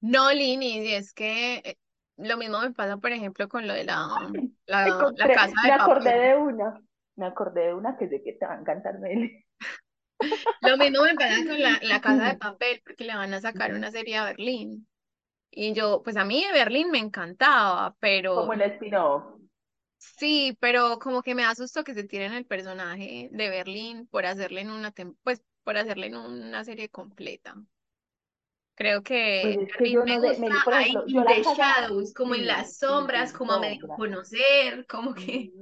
No, 0.00 0.32
Lini, 0.32 0.78
y 0.78 0.94
es 0.94 1.12
que 1.12 1.56
eh, 1.64 1.78
lo 2.16 2.36
mismo 2.36 2.60
me 2.60 2.72
pasa, 2.72 2.96
por 2.98 3.12
ejemplo, 3.12 3.48
con 3.48 3.66
lo 3.66 3.74
de 3.74 3.84
la, 3.84 4.08
la, 4.66 5.30
casa 5.32 5.54
me 5.62 5.70
de 5.70 5.72
acordé 5.72 6.10
papel. 6.10 6.20
de 6.20 6.34
una, 6.36 6.80
me 7.16 7.26
acordé 7.26 7.66
de 7.68 7.74
una 7.74 7.96
que 7.96 8.08
sé 8.08 8.22
que 8.22 8.34
te 8.34 8.46
va 8.46 8.54
a 8.54 8.60
encantar, 8.60 8.98
Meli. 8.98 9.44
Lo 10.60 10.76
mismo 10.76 11.02
me 11.02 11.14
pasa 11.14 11.44
con 11.44 11.60
la, 11.60 11.78
la 11.82 12.00
casa 12.00 12.26
de 12.26 12.34
papel, 12.38 12.80
porque 12.84 13.04
le 13.04 13.14
van 13.14 13.32
a 13.34 13.40
sacar 13.40 13.74
una 13.74 13.90
serie 13.90 14.16
a 14.16 14.24
Berlín. 14.24 14.86
Y 15.50 15.72
yo, 15.74 16.02
pues 16.02 16.16
a 16.16 16.24
mí 16.24 16.44
de 16.44 16.52
Berlín 16.52 16.90
me 16.90 16.98
encantaba, 16.98 17.96
pero 18.00 18.34
Como 18.34 18.52
el 18.52 18.62
spin-off. 18.62 19.24
Sí, 19.98 20.56
pero 20.60 20.98
como 20.98 21.22
que 21.22 21.34
me 21.34 21.44
asustó 21.44 21.84
que 21.84 21.94
se 21.94 22.04
tiren 22.04 22.32
el 22.32 22.46
personaje 22.46 23.28
de 23.32 23.48
Berlín 23.50 24.06
por 24.08 24.26
hacerle 24.26 24.60
en 24.62 24.70
una 24.70 24.92
pues 25.22 25.42
por 25.64 25.76
hacerle 25.76 26.06
en 26.08 26.16
una 26.16 26.64
serie 26.64 26.88
completa. 26.88 27.54
Creo 28.78 29.02
Pues 29.40 29.56
que 29.56 29.62
es 29.64 29.74
a 29.74 29.78
que 29.78 29.82
mí 29.82 29.92
yo 29.92 30.04
me 30.04 30.16
no 30.16 30.20
gusta 30.28 30.46
por 30.64 30.74
ahí 30.74 30.90
ejemplo, 30.90 31.06
yo 31.08 31.20
in 31.20 31.24
la 31.24 31.34
the 31.34 31.42
casa, 31.42 31.54
shadows, 31.56 32.14
como 32.14 32.34
en 32.34 32.46
las 32.46 32.76
sombras, 32.78 33.30
sí, 33.30 33.36
como 33.36 33.52
a 33.54 33.60
medio 33.60 33.88
conocer, 33.88 34.86
como 34.86 35.14
que. 35.14 35.52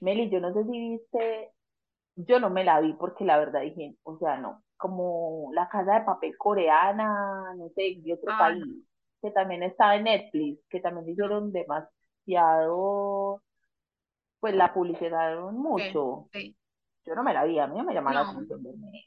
Meli, 0.00 0.30
yo 0.30 0.40
no 0.40 0.52
sé 0.52 0.64
si 0.64 0.70
viste, 0.90 1.50
yo 2.16 2.40
no 2.40 2.50
me 2.50 2.64
la 2.64 2.80
vi 2.80 2.92
porque 2.94 3.24
la 3.24 3.38
verdad 3.38 3.62
dije, 3.62 3.96
o 4.04 4.18
sea, 4.18 4.38
no, 4.38 4.62
como 4.76 5.50
La 5.54 5.68
Casa 5.68 5.94
de 6.00 6.04
Papel 6.04 6.36
coreana, 6.38 7.54
no 7.56 7.68
sé, 7.76 7.96
de 8.02 8.12
otro 8.14 8.30
ah, 8.32 8.54
no, 8.54 8.66
país, 8.66 8.84
que 9.22 9.30
también 9.30 9.62
estaba 9.62 9.96
en 9.96 10.04
Netflix, 10.04 10.60
que 10.70 10.80
también 10.80 11.08
hicieron 11.08 11.52
demasiado, 11.52 13.42
pues 14.40 14.54
la 14.54 14.72
publicitaron 14.74 15.56
mucho. 15.58 16.28
sí, 16.32 16.56
Yo 17.06 17.14
no 17.14 17.22
me 17.24 17.34
la 17.34 17.44
vi, 17.44 17.58
a 17.58 17.66
mí 17.68 17.78
no 17.78 17.84
me 17.84 17.94
llama 17.94 18.14
la 18.14 18.22
atención 18.22 18.62
verme. 18.62 19.04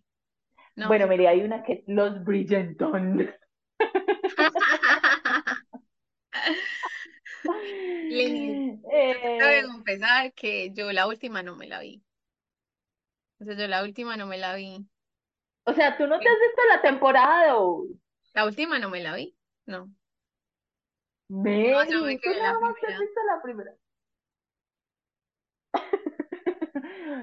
No, 0.75 0.88
Bueno, 0.88 1.08
mire, 1.08 1.27
hay 1.27 1.41
una 1.41 1.63
que 1.63 1.74
es 1.74 1.84
Los 1.88 2.24
Bridgerton. 2.24 3.29
Lenny, 8.08 8.55
yo 8.58 8.62
te 9.20 9.29
tengo 9.38 9.51
que 9.51 9.63
Eh, 9.63 9.65
confesar 9.67 10.34
que 10.34 10.72
yo 10.74 10.91
la 10.91 11.08
última 11.08 11.44
no 11.44 11.55
me 11.55 11.67
la 11.67 11.79
vi. 11.82 12.03
O 13.39 13.46
sea, 13.46 13.55
yo 13.55 13.67
la 13.70 13.82
última 13.84 14.17
no 14.17 14.27
me 14.27 14.38
la 14.38 14.55
vi. 14.55 14.86
o 15.65 15.74
sea, 15.74 15.96
tú 15.98 16.08
no 16.08 16.22
te 16.22 16.29
has 16.29 16.39
visto 16.39 16.62
la 16.74 16.82
temporada 16.82 17.51
2. 17.53 17.88
La 18.36 18.46
última 18.46 18.77
no 18.77 18.91
me 18.91 19.01
la 19.01 19.15
vi. 19.15 19.36
No, 19.65 19.91
no, 21.63 21.84
yo 21.89 22.01
me 22.03 22.17
tú 22.20 22.29
nada 22.34 22.60
más 22.60 22.79
te 22.79 22.88
has 22.88 22.98
visto 22.98 23.20
la 23.25 23.41
primera. 23.41 23.74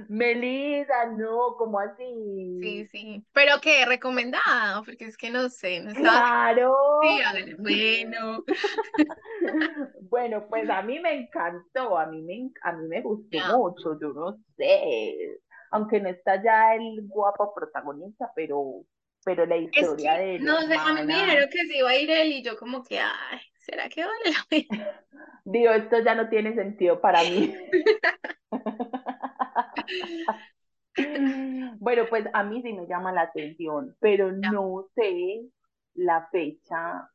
Melissa, 0.09 1.07
no, 1.17 1.55
¿cómo 1.57 1.79
Sí, 1.81 2.83
así? 2.83 2.89
sí. 2.91 3.25
Pero 3.33 3.61
qué, 3.61 3.85
recomendada, 3.87 4.83
porque 4.85 5.07
es 5.07 5.17
que 5.17 5.31
no 5.31 5.49
sé, 5.49 5.81
no 5.81 5.91
estaba. 5.91 6.53
Claro. 6.53 6.75
Sí, 7.03 7.21
hágale. 7.23 7.55
Bueno, 7.57 8.45
Bueno, 10.11 10.47
pues 10.49 10.69
a 10.69 10.83
mí 10.83 11.01
me 11.01 11.15
encantó, 11.15 11.99
a 11.99 12.07
mí 12.07 12.23
me, 12.23 12.51
a 12.63 12.73
mí 12.73 12.89
me 12.89 13.01
gustó 13.03 13.39
mucho, 13.59 13.99
yo 14.01 14.13
no 14.13 14.37
sé, 14.57 15.39
aunque 15.71 16.01
no 16.01 16.09
está 16.09 16.43
ya 16.43 16.75
el 16.75 17.07
guapo 17.09 17.55
protagonista, 17.55 18.31
pero, 18.37 18.85
pero 19.25 19.47
la 19.47 19.57
Es 19.57 19.73
historia 19.73 20.17
que, 20.17 20.23
de 20.23 20.39
no 20.41 20.61
sé, 20.63 20.75
a 20.75 20.93
mí 20.95 21.03
me 21.05 21.15
dijeron 21.15 21.49
que 21.51 21.67
se 21.67 21.79
iba 21.79 21.91
a 21.91 21.97
ir 21.97 22.11
él 22.11 22.33
y 22.33 22.43
yo 22.43 22.57
como 22.59 22.85
que, 22.85 23.01
ay, 23.01 23.41
¿será 23.59 23.89
que 23.89 24.05
vale 24.05 24.31
la 24.31 24.45
pena? 24.49 25.01
digo, 25.45 25.73
esto 25.73 25.99
ya 26.05 26.15
no 26.15 26.29
tiene 26.29 26.55
sentido 26.55 27.01
para 27.01 27.23
mí. 27.23 27.55
Bueno, 31.81 32.05
pues 32.09 32.25
a 32.33 32.45
mí 32.45 32.63
sí 32.63 32.73
me 32.73 32.87
llama 32.87 33.13
la 33.13 33.23
atención, 33.23 33.97
pero 34.01 34.33
Ya, 34.43 34.53
no 34.53 34.87
sé 34.95 35.49
la 35.95 36.29
fecha 36.31 37.11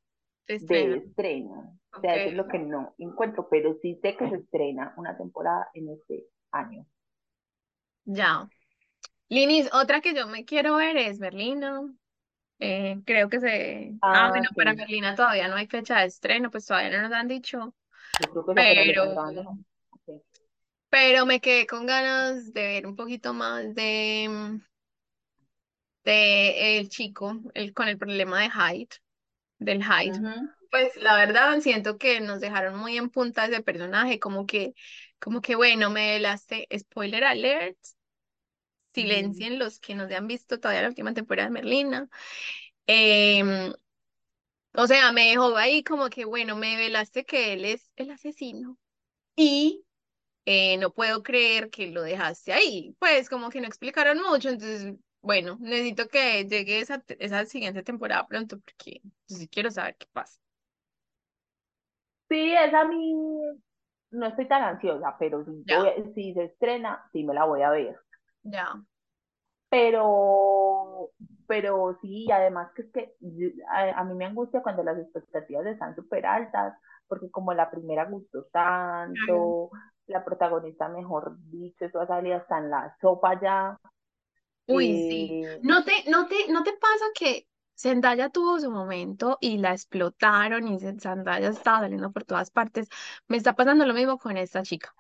de 0.60 0.98
estreno. 0.98 1.80
O 1.98 2.00
Ok, 2.00 2.08
sea, 2.08 2.16
eso 2.18 2.30
es 2.30 2.36
lo 2.36 2.48
que 2.48 2.60
no 2.60 2.96
encuentro, 3.00 3.48
pero 3.50 3.76
sí 3.82 4.00
sé 4.02 4.16
que 4.18 4.30
se 4.30 4.38
estrena 4.38 4.94
una 4.98 5.18
temporada 5.18 5.70
en 5.74 5.90
este 5.92 6.28
año. 6.52 6.86
ya. 8.06 8.50
Linis, 9.30 9.70
otra 9.74 10.02
que 10.02 10.14
yo 10.16 10.28
me 10.28 10.46
quiero 10.46 10.76
ver 10.78 10.98
es 10.98 11.20
Berlina. 11.20 11.82
Eh, 12.60 13.02
creo 13.06 13.30
que 13.30 13.40
se... 13.42 13.96
Ah, 14.12 14.30
bueno, 14.30 14.46
Ah, 14.46 14.54
para 14.56 14.74
sí, 14.74 14.76
Berlina 14.76 15.16
todavía 15.16 15.48
no 15.50 15.56
hay 15.58 15.68
fecha 15.68 16.00
de 16.02 16.08
estreno, 16.08 16.52
pues 16.52 16.66
todavía 16.68 16.92
no 17.02 17.04
nos 17.10 17.14
han 17.18 17.28
dicho, 17.30 17.76
yo 18.34 18.46
creo 18.46 18.66
que 18.68 18.74
pero, 18.74 19.04
están 19.04 19.14
grabando, 19.14 19.44
¿no? 19.44 19.60
Sí. 20.06 20.22
Pero 20.90 21.26
me 21.26 21.42
quedé 21.42 21.68
con 21.68 21.86
ganas 21.86 22.54
de 22.54 22.62
ver 22.64 22.88
un 22.88 22.96
poquito 22.96 23.34
más 23.34 23.74
de, 23.76 24.60
de 26.04 26.78
el 26.80 26.90
chico, 26.90 27.40
el, 27.54 27.74
con 27.74 27.88
el 27.88 27.98
problema 27.98 28.42
de 28.42 28.50
Hyde, 28.50 28.90
del 29.60 29.84
Hyde. 29.84 30.20
Pues 30.72 30.96
la 30.98 31.16
verdad 31.18 31.60
siento 31.62 31.98
que 31.98 32.22
nos 32.22 32.42
dejaron 32.42 32.78
muy 32.80 32.98
en 32.98 33.10
punta 33.10 33.46
ese 33.46 33.64
personaje, 33.64 34.20
como 34.20 34.46
que, 34.48 34.74
como 35.20 35.42
que 35.42 35.56
bueno, 35.56 35.90
me 35.92 36.14
velaste, 36.14 36.68
spoiler 36.80 37.24
alert, 37.26 37.78
ujú. 39.02 39.46
silencien 39.46 39.60
los 39.60 39.80
que 39.80 39.96
no 39.96 40.08
se 40.08 40.16
han 40.16 40.28
visto 40.28 40.60
todavía 40.60 40.82
la 40.84 40.90
última 40.90 41.14
temporada 41.14 41.48
de 41.50 41.54
Merlina. 41.54 42.10
Em, 42.88 43.74
o 44.74 44.88
sea, 44.88 45.12
me 45.12 45.30
dejó 45.30 45.56
ahí 45.58 45.84
como 45.84 46.10
que 46.10 46.26
bueno, 46.26 46.56
me 46.56 46.78
velaste 46.78 47.26
que 47.26 47.54
él 47.54 47.66
es 47.66 47.92
el 47.96 48.12
asesino 48.12 48.78
y 49.38 49.86
eh, 50.48 50.78
no 50.78 50.92
puedo 50.94 51.24
creer 51.24 51.70
que 51.72 51.88
lo 51.90 52.04
dejaste 52.04 52.54
ahí. 52.54 52.96
Pues 53.00 53.30
como 53.30 53.50
que 53.52 53.62
no 53.62 53.68
explicaron 53.68 54.20
mucho, 54.24 54.50
entonces 54.50 54.96
bueno, 55.22 55.58
necesito 55.62 56.08
que 56.10 56.46
llegue 56.46 56.80
esa, 56.82 57.04
esa 57.20 57.46
siguiente 57.46 57.84
temporada 57.84 58.28
pronto 58.28 58.60
porque 58.60 59.02
pues, 59.28 59.40
sí 59.42 59.50
quiero 59.50 59.72
saber 59.72 59.98
qué 59.98 60.08
pasa. 60.14 60.40
Sí, 62.30 62.54
esa 62.56 62.82
a 62.82 62.86
mí 62.86 63.14
no 64.12 64.28
estoy 64.28 64.48
tan 64.48 64.64
ansiosa, 64.64 65.16
pero 65.20 65.46
si, 65.46 65.66
a- 65.74 66.14
si 66.16 66.34
se 66.34 66.46
estrena, 66.46 67.04
sí 67.14 67.24
me 67.24 67.34
la 67.34 67.46
voy 67.46 67.62
a 67.64 67.70
ver. 67.72 67.98
ya. 68.44 68.84
Pero, 69.70 71.12
pero 71.48 71.98
sí, 72.02 72.32
además 72.32 72.72
que 72.76 72.84
es 72.84 72.92
que 72.94 73.16
yo- 73.20 73.50
a, 73.70 74.00
a 74.00 74.04
mí 74.06 74.14
me 74.16 74.26
angustia 74.26 74.62
cuando 74.64 74.84
las 74.84 74.98
expectativas 74.98 75.66
están 75.66 75.96
súper 75.96 76.26
altas, 76.26 76.74
porque 77.08 77.30
como 77.32 77.54
la 77.54 77.70
primera 77.70 78.06
gustó 78.06 78.46
tanto, 78.52 79.70
la 80.08 80.24
protagonista, 80.26 80.90
mejor 80.90 81.38
dicho, 81.50 81.86
eso 81.86 82.00
ha 82.02 82.08
salido 82.08 82.38
hasta 82.38 82.58
en 82.60 82.70
la 82.70 82.96
sopa 83.02 83.40
ya. 83.42 83.78
Uy, 84.68 84.98
sí. 85.02 85.38
eh, 85.38 85.62
¿No 85.62 85.84
te, 85.84 85.92
no 86.10 86.28
te, 86.28 86.36
no 86.50 86.64
te 86.64 86.74
pasa 86.74 87.06
que 87.16 87.48
Zendaya 87.78 88.30
tuvo 88.30 88.60
su 88.60 88.72
momento 88.72 89.38
y 89.42 89.58
la 89.60 89.72
explotaron 89.72 90.68
y 90.68 90.80
Zen- 90.80 91.00
Zendaya 91.00 91.50
estaba 91.50 91.82
saliendo 91.82 92.12
por 92.12 92.24
todas 92.26 92.52
partes? 92.52 92.90
Me 93.28 93.38
está 93.38 93.56
pasando 93.56 93.86
lo 93.86 93.94
mismo 93.94 94.18
con 94.18 94.38
esta 94.38 94.64
chica. 94.64 94.94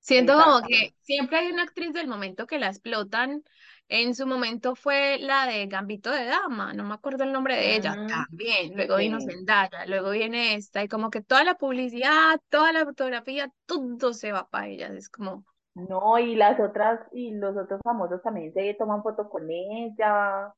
Siento 0.00 0.34
como 0.34 0.62
que 0.66 0.94
siempre 1.02 1.38
hay 1.38 1.52
una 1.52 1.62
actriz 1.64 1.92
del 1.92 2.08
momento 2.08 2.46
que 2.46 2.58
la 2.58 2.68
explotan. 2.68 3.44
En 3.92 4.14
su 4.14 4.24
momento 4.24 4.76
fue 4.76 5.18
la 5.18 5.46
de 5.46 5.66
Gambito 5.66 6.12
de 6.12 6.24
Dama, 6.24 6.72
no 6.72 6.84
me 6.84 6.94
acuerdo 6.94 7.24
el 7.24 7.32
nombre 7.32 7.56
de 7.56 7.74
ella, 7.74 7.96
Ujú, 7.96 8.06
también. 8.06 8.76
Luego 8.76 8.96
vino. 8.96 9.20
Zendaya, 9.20 9.84
luego 9.86 10.10
viene 10.10 10.54
esta, 10.54 10.84
y 10.84 10.88
como 10.88 11.10
que 11.10 11.22
toda 11.22 11.42
la 11.42 11.56
publicidad, 11.56 12.40
toda 12.50 12.72
la 12.72 12.84
fotografía, 12.84 13.52
todo 13.66 14.12
se 14.14 14.30
va 14.30 14.48
para 14.48 14.68
ellas. 14.68 14.92
Es 14.92 15.08
como, 15.08 15.44
No, 15.74 16.18
y 16.20 16.36
las 16.36 16.58
otras, 16.60 17.00
y 17.12 17.34
los 17.34 17.56
otros 17.56 17.80
famosos 17.82 18.22
también 18.22 18.52
se 18.52 18.74
toman 18.74 19.02
foto 19.02 19.28
con 19.28 19.50
ella. 19.50 20.54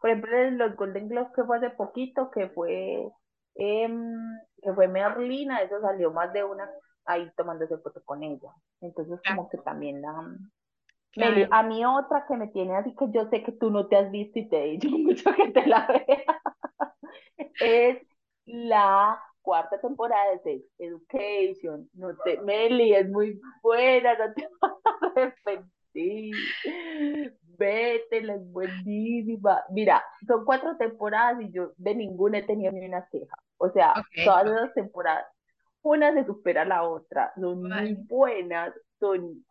Por 0.00 0.10
ejemplo, 0.10 0.50
los 0.52 0.76
Golden 0.76 1.08
Globes 1.08 1.32
que 1.34 1.44
fue 1.44 1.58
hace 1.58 1.70
poquito, 1.70 2.30
que 2.30 2.48
fue, 2.48 3.10
em, 3.56 4.12
que 4.62 4.72
fue 4.72 4.88
Merlina, 4.88 5.60
eso 5.62 5.80
salió 5.80 6.12
más 6.12 6.32
de 6.32 6.44
una 6.44 6.68
ahí 7.06 7.30
tomándose 7.36 7.76
foto 7.78 8.02
con 8.04 8.22
ella. 8.22 8.50
Entonces, 8.80 9.20
claro, 9.22 9.36
como 9.36 9.48
que 9.50 9.58
también 9.58 10.00
la... 10.00 10.14
Meli, 11.16 11.46
claro. 11.46 11.54
a 11.54 11.62
mí 11.62 11.84
otra 11.84 12.24
que 12.26 12.36
me 12.36 12.48
tiene 12.48 12.76
así 12.76 12.94
que 12.94 13.06
yo 13.12 13.28
sé 13.30 13.42
que 13.42 13.52
tú 13.52 13.70
no 13.70 13.86
te 13.86 13.96
has 13.96 14.10
visto 14.10 14.38
y 14.38 14.48
te 14.48 14.64
he 14.64 14.70
dicho 14.72 14.88
mucho 14.98 15.32
que 15.34 15.48
te 15.50 15.66
la 15.66 15.86
veas, 15.86 16.92
es 17.60 17.98
la 18.46 19.20
cuarta 19.44 19.80
temporada 19.80 20.32
de 20.32 20.38
Sex 20.40 20.64
Education. 20.78 21.88
No 21.92 22.16
te, 22.24 22.40
Meli, 22.40 22.94
es 22.94 23.08
muy 23.08 23.40
buena, 23.62 24.14
no 24.14 24.32
te 24.34 24.48
vas 24.60 24.72
a 24.84 25.06
arrepentir. 25.06 26.34
Vétela, 27.56 28.34
es 28.34 28.52
buenísima. 28.52 29.62
Mira, 29.70 30.02
son 30.26 30.44
cuatro 30.44 30.76
temporadas 30.76 31.40
y 31.42 31.52
yo 31.52 31.72
de 31.76 31.94
ninguna 31.94 32.38
he 32.38 32.42
tenido 32.42 32.72
ni 32.72 32.86
una 32.86 33.06
queja. 33.12 33.36
O 33.58 33.70
sea, 33.70 33.94
todas 34.24 34.46
esas 34.46 34.74
temporadas, 34.74 35.26
una 35.82 36.12
se 36.14 36.24
supera 36.24 36.62
a 36.62 36.66
la 36.66 36.82
otra, 36.82 37.32
son 37.36 37.62
muy 37.62 37.94
buenas, 38.08 38.74
son, 38.98 39.44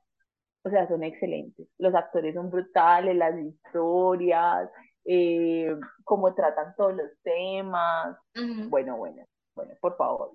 o 0.63 0.69
sea, 0.69 0.87
son 0.87 1.03
excelentes. 1.03 1.67
Los 1.77 1.93
actores 1.93 2.33
son 2.35 2.49
brutales, 2.49 3.15
las 3.15 3.35
historias, 3.39 4.69
eh, 5.05 5.75
cómo 6.03 6.33
tratan 6.33 6.73
todos 6.77 6.95
los 6.95 7.09
temas. 7.23 8.17
Ujú, 8.35 8.69
Bueno, 8.69 8.97
bueno, 8.97 9.25
bueno, 9.55 9.73
por 9.81 9.97
favor. 9.97 10.31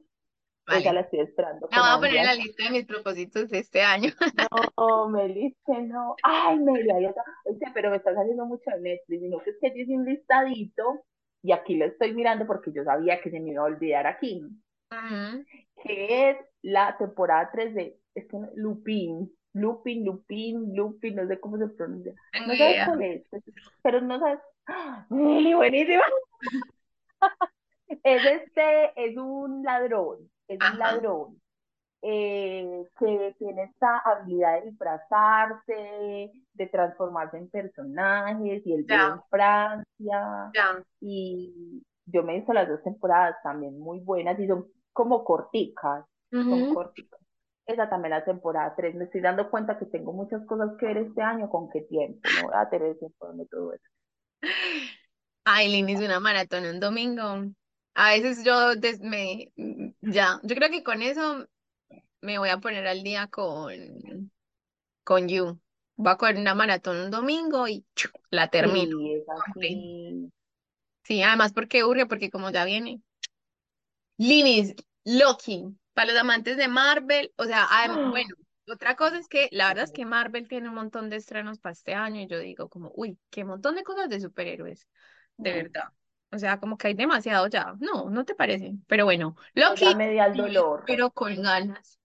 Esa 0.68 0.80
Vale. 0.80 0.92
la 0.92 1.00
estoy 1.00 1.20
esperando 1.20 1.66
La 1.70 1.80
voy 1.80 1.88
a 1.90 1.96
poner 1.96 2.16
en 2.16 2.26
la 2.26 2.34
lista 2.34 2.64
de 2.64 2.70
mis 2.70 2.84
propósitos 2.84 3.48
de 3.48 3.58
este 3.60 3.80
año. 3.82 4.10
No, 4.76 5.08
Meli, 5.08 5.56
que 5.64 5.82
no. 5.82 6.14
Ay, 6.22 6.58
Meli. 6.58 6.90
Oye, 6.90 7.58
pero 7.72 7.90
me 7.90 7.96
estás 7.96 8.14
haciendo 8.16 8.44
mucho 8.44 8.70
de 8.72 8.80
Netflix. 8.80 9.20
Sino 9.22 9.38
que 9.40 9.50
es 9.50 9.56
que 9.60 9.72
hice 9.74 9.92
un 9.94 10.04
listadito 10.04 11.04
y 11.42 11.52
aquí 11.52 11.76
lo 11.76 11.86
estoy 11.86 12.14
mirando 12.14 12.46
porque 12.46 12.70
yo 12.72 12.84
sabía 12.84 13.20
que 13.22 13.30
se 13.30 13.40
me 13.40 13.52
iba 13.52 13.62
a 13.62 13.66
olvidar 13.66 14.06
aquí. 14.06 14.42
Ujú, 14.90 15.44
Que 15.82 16.30
es 16.30 16.36
la 16.62 16.96
temporada 16.98 17.48
3 17.50 17.74
de 17.74 17.98
es 18.14 18.26
que 18.28 18.36
Lupin. 18.56 19.32
Lupin, 19.60 20.04
Lupin, 20.04 20.74
Lupin, 20.74 21.16
no 21.16 21.26
sé 21.26 21.40
cómo 21.40 21.58
se 21.58 21.68
pronuncia. 21.68 22.12
No 22.34 22.46
sabes 22.56 22.60
idea. 22.60 22.86
cuál 22.86 23.02
es, 23.02 23.22
pero 23.82 24.00
no 24.00 24.18
sabes. 24.18 24.40
¡Ah! 24.66 25.06
Meli, 25.10 25.54
buenísima. 25.54 26.02
Es 28.04 28.22
este, 28.24 28.92
es 28.96 29.16
un 29.16 29.62
ladrón, 29.64 30.18
es 30.46 30.58
un 30.60 30.78
ladrón 30.78 31.40
eh, 32.02 32.84
que 32.98 33.34
tiene 33.38 33.62
esta 33.64 33.98
habilidad 34.00 34.60
de 34.60 34.70
disfrazarse, 34.70 36.30
de 36.52 36.66
transformarse 36.66 37.38
en 37.38 37.48
personajes, 37.48 38.64
y 38.66 38.72
él 38.74 38.82
vive 38.86 38.94
en 38.94 39.22
Francia, 39.30 40.50
Ya. 40.54 40.82
y 41.00 41.82
yo 42.06 42.22
me 42.22 42.36
hizo 42.36 42.52
las 42.52 42.68
dos 42.68 42.82
temporadas 42.82 43.36
también 43.42 43.78
muy 43.78 44.00
buenas, 44.00 44.38
y 44.38 44.46
son 44.46 44.66
como 44.92 45.24
corticas, 45.24 46.04
son 46.30 46.74
corticas. 46.74 47.17
Esa 47.68 47.88
también 47.90 48.12
la 48.12 48.24
temporada 48.24 48.74
3, 48.74 48.94
me 48.94 49.04
estoy 49.04 49.20
dando 49.20 49.50
cuenta 49.50 49.78
que 49.78 49.84
tengo 49.84 50.14
muchas 50.14 50.44
cosas 50.46 50.70
que 50.80 50.86
ver 50.86 50.96
este 50.96 51.20
año, 51.20 51.50
¿con 51.50 51.68
qué 51.68 51.82
tiempo? 51.82 52.18
No 52.34 52.42
voy 52.44 52.54
a 52.56 52.68
tener 52.70 52.98
tiempo 52.98 53.30
de 53.34 53.46
todo 53.46 53.74
eso. 53.74 53.84
Ay, 55.44 55.68
Lini, 55.70 55.92
es 55.92 56.00
una 56.00 56.18
maratón 56.18 56.64
un 56.64 56.80
domingo. 56.80 57.44
A 57.94 58.10
veces 58.12 58.42
yo 58.42 58.74
des- 58.74 59.00
me 59.00 59.52
ya, 60.00 60.40
yo 60.42 60.56
creo 60.56 60.70
que 60.70 60.82
con 60.82 61.02
eso 61.02 61.46
me 62.22 62.38
voy 62.38 62.48
a 62.48 62.58
poner 62.58 62.86
al 62.86 63.02
día 63.02 63.26
con 63.28 64.32
con 65.04 65.28
You. 65.28 65.60
Voy 65.96 66.12
a 66.12 66.16
coger 66.16 66.36
una 66.36 66.54
maratón 66.54 66.96
un 66.98 67.10
domingo 67.10 67.68
y 67.68 67.84
¡chu! 67.94 68.08
la 68.30 68.48
termino. 68.48 68.98
Sí. 69.60 70.32
Sí, 71.02 71.22
además 71.22 71.52
porque 71.52 71.84
urge, 71.84 72.06
porque 72.06 72.30
como 72.30 72.50
ya 72.50 72.64
viene. 72.64 73.02
Linis, 74.18 74.74
Loki, 75.04 75.77
para 75.98 76.12
los 76.12 76.20
amantes 76.20 76.56
de 76.56 76.68
Marvel, 76.68 77.32
o 77.36 77.44
sea, 77.44 77.66
adem- 77.66 78.00
bueno, 78.04 78.34
otra 78.68 78.94
cosa 78.96 79.18
es 79.18 79.28
que 79.28 79.48
la 79.52 79.68
verdad 79.68 79.84
es 79.84 79.92
que 79.92 80.06
Marvel 80.06 80.46
tiene 80.48 80.68
un 80.68 80.76
montón 80.76 81.10
de 81.10 81.16
estrenos 81.16 81.58
para 81.58 81.72
este 81.72 81.94
año 81.94 82.20
y 82.20 82.28
yo 82.28 82.38
digo 82.38 82.68
como, 82.68 82.92
uy, 82.94 83.18
qué 83.30 83.44
montón 83.44 83.74
de 83.76 83.82
cosas 83.84 84.08
de 84.08 84.20
superhéroes, 84.20 84.86
de 85.36 85.52
verdad. 85.54 85.84
O 86.30 86.38
sea, 86.38 86.60
como 86.60 86.76
que 86.78 86.88
hay 86.88 86.94
demasiado 86.94 87.48
ya. 87.48 87.74
No, 87.80 88.10
¿no 88.10 88.24
te 88.24 88.34
parece? 88.36 88.74
Pero 88.86 89.06
bueno, 89.06 89.36
Loki, 89.54 89.86
ya 89.86 89.94
me 89.94 90.08
di 90.10 90.18
al 90.18 90.36
lo 90.36 90.46
dolor. 90.46 90.84
espero 90.86 91.10
con 91.10 91.42
ganas. 91.42 91.98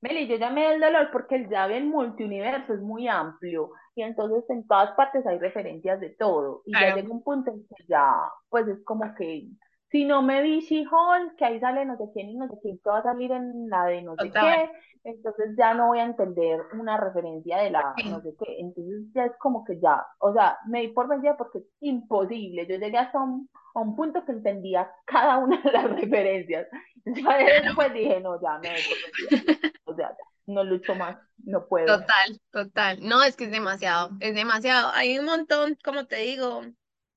Meli, 0.00 0.26
yo 0.28 0.36
ya 0.36 0.50
me 0.50 0.60
di 0.62 0.66
el 0.74 0.80
dolor 0.80 1.10
porque 1.12 1.36
el 1.36 1.48
llave 1.48 1.76
en 1.78 1.88
multiuniverso 1.88 2.74
es 2.74 2.80
muy 2.80 3.08
amplio 3.08 3.72
y 3.94 4.02
entonces 4.02 4.44
en 4.50 4.66
todas 4.66 4.92
partes 4.94 5.26
hay 5.26 5.38
referencias 5.38 6.00
de 6.00 6.10
todo 6.10 6.62
y 6.66 6.78
ya 6.78 6.90
llega 6.90 7.10
un 7.12 7.22
punto 7.22 7.50
en 7.50 7.66
que 7.66 7.84
ya, 7.88 8.12
pues 8.48 8.68
es 8.68 8.82
como 8.84 9.14
que 9.16 9.48
si 9.90 10.04
no 10.04 10.22
me 10.22 10.42
vi 10.42 10.60
She-Hulk, 10.60 11.36
que 11.36 11.44
ahí 11.44 11.60
sale 11.60 11.84
no 11.84 11.96
sé 11.96 12.04
quién 12.12 12.30
y 12.30 12.34
no 12.36 12.48
sé 12.48 12.58
quién, 12.62 12.78
que 12.78 12.90
va 12.90 12.98
a 12.98 13.02
salir 13.02 13.30
en 13.32 13.68
la 13.68 13.84
de 13.86 14.02
no 14.02 14.16
sé 14.16 14.26
Total. 14.28 14.44
qué, 14.44 14.70
entonces 15.04 15.54
ya 15.56 15.74
no 15.74 15.88
voy 15.88 16.00
a 16.00 16.04
entender 16.04 16.60
una 16.72 16.96
referencia 16.96 17.58
de 17.58 17.70
la 17.70 17.94
no 18.04 18.20
sé 18.20 18.34
qué, 18.38 18.58
entonces 18.58 19.04
ya 19.14 19.26
es 19.26 19.32
como 19.38 19.64
que 19.64 19.78
ya, 19.80 20.04
o 20.18 20.32
sea, 20.32 20.58
me 20.66 20.82
di 20.82 20.88
por 20.88 21.08
vencida 21.08 21.36
porque 21.36 21.58
es 21.58 21.64
imposible, 21.80 22.66
yo 22.66 22.76
llegué 22.76 22.98
hasta 22.98 23.20
un, 23.20 23.48
a 23.74 23.80
un 23.80 23.94
punto 23.94 24.24
que 24.24 24.32
entendía 24.32 24.90
cada 25.04 25.38
una 25.38 25.60
de 25.62 25.72
las 25.72 25.84
referencias, 26.00 26.66
ya 27.04 27.38
después 27.62 27.92
dije, 27.92 28.20
no, 28.20 28.40
ya 28.40 28.58
me 28.58 28.70
doy 28.70 28.82
por 28.88 29.30
vencida. 29.30 29.70
O 29.84 29.94
sea, 29.94 30.08
ya, 30.10 30.16
no 30.46 30.64
lucho 30.64 30.94
más, 30.94 31.16
no 31.44 31.66
puedo. 31.66 31.86
Total, 31.98 32.40
total. 32.50 32.98
No, 33.02 33.22
es 33.22 33.36
que 33.36 33.44
es 33.44 33.50
demasiado, 33.50 34.10
es 34.20 34.34
demasiado. 34.34 34.90
Hay 34.94 35.18
un 35.18 35.26
montón, 35.26 35.76
como 35.84 36.06
te 36.06 36.16
digo, 36.16 36.62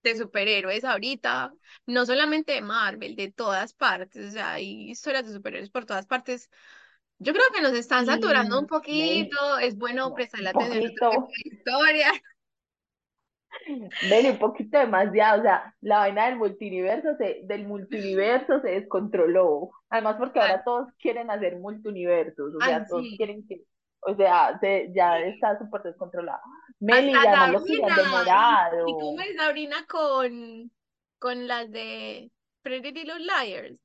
de 0.03 0.17
superhéroes 0.17 0.83
ahorita, 0.83 1.53
no 1.85 2.05
solamente 2.05 2.53
de 2.53 2.61
Marvel, 2.61 3.15
de 3.15 3.31
todas 3.31 3.73
partes. 3.73 4.29
O 4.29 4.31
sea, 4.31 4.53
hay 4.53 4.89
historias 4.89 5.25
de 5.25 5.33
superhéroes 5.33 5.69
por 5.69 5.85
todas 5.85 6.05
partes. 6.05 6.49
Yo 7.19 7.33
creo 7.33 7.45
que 7.53 7.61
nos 7.61 7.73
están 7.73 8.05
saturando 8.05 8.59
un 8.59 8.67
poquito. 8.67 9.57
Es 9.59 9.77
bueno 9.77 10.09
no, 10.09 10.15
prestarle 10.15 10.51
un 10.53 10.61
atención 10.61 10.83
a 11.01 11.09
de 11.09 11.55
historias. 11.55 12.13
Meli, 14.09 14.29
un 14.29 14.37
poquito 14.37 14.77
demasiado, 14.77 15.39
o 15.39 15.43
sea, 15.43 15.75
la 15.81 15.99
vaina 15.99 16.27
del 16.27 16.37
multiverso 16.37 17.15
se, 17.17 17.41
del 17.43 17.67
multiverso 17.67 18.61
se 18.61 18.69
descontroló. 18.69 19.71
Además 19.89 20.15
porque 20.17 20.39
ahora 20.39 20.63
todos 20.63 20.87
quieren 20.99 21.31
hacer 21.31 21.57
multiversos, 21.57 22.53
o 22.55 22.57
Ay, 22.61 22.69
sea, 22.69 22.85
todos 22.87 23.03
sí. 23.03 23.17
quieren 23.17 23.45
que, 23.47 23.63
o 24.01 24.15
sea, 24.15 24.57
se, 24.59 24.91
ya 24.93 25.19
está 25.19 25.57
súper 25.59 25.83
descontrolado. 25.83 26.41
Meli, 26.79 27.17
y 27.17 27.25
Hasta 27.25 27.29
además 27.29 27.51
lo 27.51 27.63
querían 27.65 27.95
Sabrina. 27.95 27.95
¿Y, 27.95 28.03
demorado. 28.03 28.87
y 28.87 28.95
cómo 28.97 29.21
es 29.21 29.35
Sabrina 29.35 29.85
con, 29.87 30.71
con 31.19 31.47
las 31.47 31.71
de 31.71 32.31
Pretty 32.61 32.91
Little 32.91 33.19
Liars? 33.19 33.77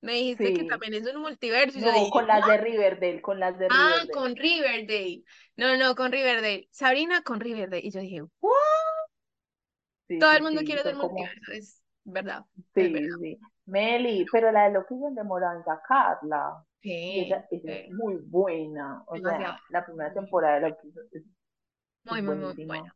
Me 0.00 0.12
dijiste 0.14 0.52
que 0.54 0.64
también 0.64 0.94
es 0.94 1.06
un 1.12 1.20
multiverso 1.22 1.80
no, 1.80 1.92
dije, 1.92 2.10
con 2.10 2.26
las 2.26 2.46
de 2.46 2.56
Riverdale, 2.58 3.20
con 3.20 3.40
las 3.40 3.58
de 3.58 3.66
Ah, 3.70 4.06
Riverdale. 4.06 4.10
con 4.12 4.36
Riverdale. 4.36 5.24
No, 5.56 5.76
no, 5.76 5.94
con 5.96 6.12
Riverdale. 6.12 6.68
Sabrina 6.70 7.22
con 7.22 7.40
Riverdale. 7.40 7.82
Y 7.84 7.90
yo 7.90 8.00
dije, 8.00 8.22
¿what? 8.40 8.54
Sí, 10.08 10.18
Todo 10.18 10.32
el 10.32 10.42
mundo 10.42 10.62
quiere 10.64 10.80
hacer 10.82 10.96
como, 10.96 11.08
multiverso. 11.14 11.52
Es 11.52 11.82
verdad, 12.04 12.44
es 12.74 12.86
sí, 12.86 12.92
verdad. 12.92 13.18
sí. 13.20 13.38
Meli, 13.66 14.24
pero 14.32 14.50
la 14.52 14.64
de 14.64 14.72
Loki 14.74 14.94
se 14.98 15.14
demoró 15.14 15.52
en 15.52 15.64
sacarla. 15.64 16.64
Y 16.82 17.24
Sí, 17.24 17.30
es 17.64 17.90
muy 17.92 18.16
buena. 18.16 19.02
O 19.06 19.14
demasiado. 19.14 19.54
sea, 19.54 19.60
la 19.70 19.84
primera 19.84 20.12
temporada 20.14 20.54
de 20.60 20.68
Loki 20.70 20.88
es, 20.88 20.96
es 21.12 21.22
muy, 22.04 22.22
muy, 22.22 22.36
muy 22.36 22.64
buena. 22.64 22.94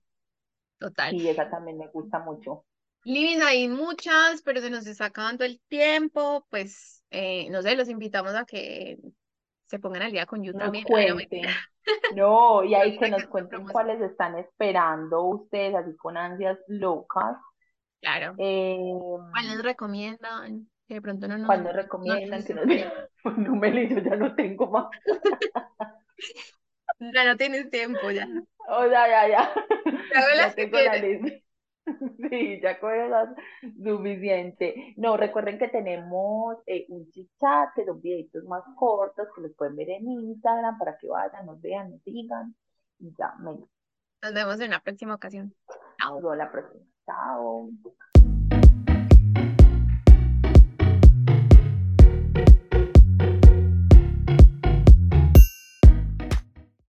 Total. 0.78 1.10
Sí, 1.10 1.28
esa 1.28 1.50
también 1.50 1.78
me 1.78 1.88
gusta 1.88 2.18
mucho. 2.20 2.64
Living 3.04 3.40
hay 3.42 3.68
muchas, 3.68 4.42
pero 4.42 4.60
se 4.60 4.70
nos 4.70 4.86
está 4.86 5.06
acabando 5.06 5.44
el 5.44 5.60
tiempo. 5.68 6.46
Pues, 6.50 7.04
eh, 7.10 7.48
no 7.50 7.62
sé, 7.62 7.74
los 7.76 7.88
invitamos 7.88 8.34
a 8.34 8.44
que 8.44 8.98
se 9.66 9.78
pongan 9.78 10.02
al 10.02 10.12
día 10.12 10.26
con 10.26 10.42
You 10.42 10.52
Nos 10.52 10.62
también. 10.62 10.84
Cuenten. 10.84 11.42
No, 12.10 12.62
y 12.62 12.74
ahí 12.74 12.92
que 12.92 13.06
que 13.06 13.10
nos 13.10 13.24
cuenten 13.26 13.66
cuáles 13.66 14.00
están 14.00 14.38
esperando 14.38 15.22
ustedes, 15.24 15.74
así 15.74 15.96
con 15.96 16.16
ansias 16.16 16.58
locas. 16.68 17.36
Claro. 18.00 18.34
Eh, 18.38 18.78
¿Cuál 19.32 19.48
les 19.48 19.62
recomiendan? 19.62 20.68
Que 20.86 20.94
de 20.94 21.02
pronto 21.02 21.28
no 21.28 21.38
nos, 21.38 21.48
nos 21.48 21.58
no 21.58 21.64
nos 21.64 21.76
recomiendan, 21.76 22.44
que 22.44 22.54
nos 22.54 22.64
sorprenda. 22.64 23.08
no 23.36 23.56
Meli, 23.56 23.88
yo 23.94 23.98
ya 24.00 24.16
no 24.16 24.34
tengo 24.34 24.70
más. 24.70 24.86
Ya 27.12 27.24
no 27.24 27.36
tienes 27.36 27.68
tiempo, 27.68 28.12
ya. 28.12 28.28
O 28.68 28.88
sea, 28.88 29.08
ya, 29.08 29.28
ya. 29.28 29.54
Ya 30.14 30.20
Ya 30.36 30.54
que 30.54 30.66
tengo 30.66 30.78
la 30.78 30.96
lista. 30.96 31.42
Sí, 32.30 32.60
ya 32.62 32.78
con 32.78 32.94
eso 32.94 33.34
suficiente. 33.82 34.94
No, 34.96 35.16
recuerden 35.16 35.58
que 35.58 35.68
tenemos 35.68 36.58
eh, 36.66 36.86
un 36.88 37.10
chit 37.10 37.28
chat, 37.40 37.70
que 37.74 37.84
son 37.84 38.00
videitos 38.00 38.44
más 38.44 38.62
cortos 38.76 39.26
que 39.34 39.42
los 39.42 39.52
pueden 39.54 39.74
ver 39.74 39.90
en 39.90 40.06
Instagram 40.06 40.78
para 40.78 40.96
que 40.96 41.08
vayan, 41.08 41.44
nos 41.46 41.60
vean, 41.60 41.90
nos 41.90 42.02
sigan. 42.02 42.54
Y 43.00 43.12
ya, 43.18 43.34
me 43.40 43.50
Nos 44.22 44.34
vemos 44.34 44.60
en 44.60 44.68
una 44.68 44.80
próxima 44.80 45.14
ocasión. 45.14 45.52
Chao. 45.98 46.16
vemos 46.16 46.36
la 46.36 46.52
próxima. 46.52 46.84
Chao. 47.04 47.70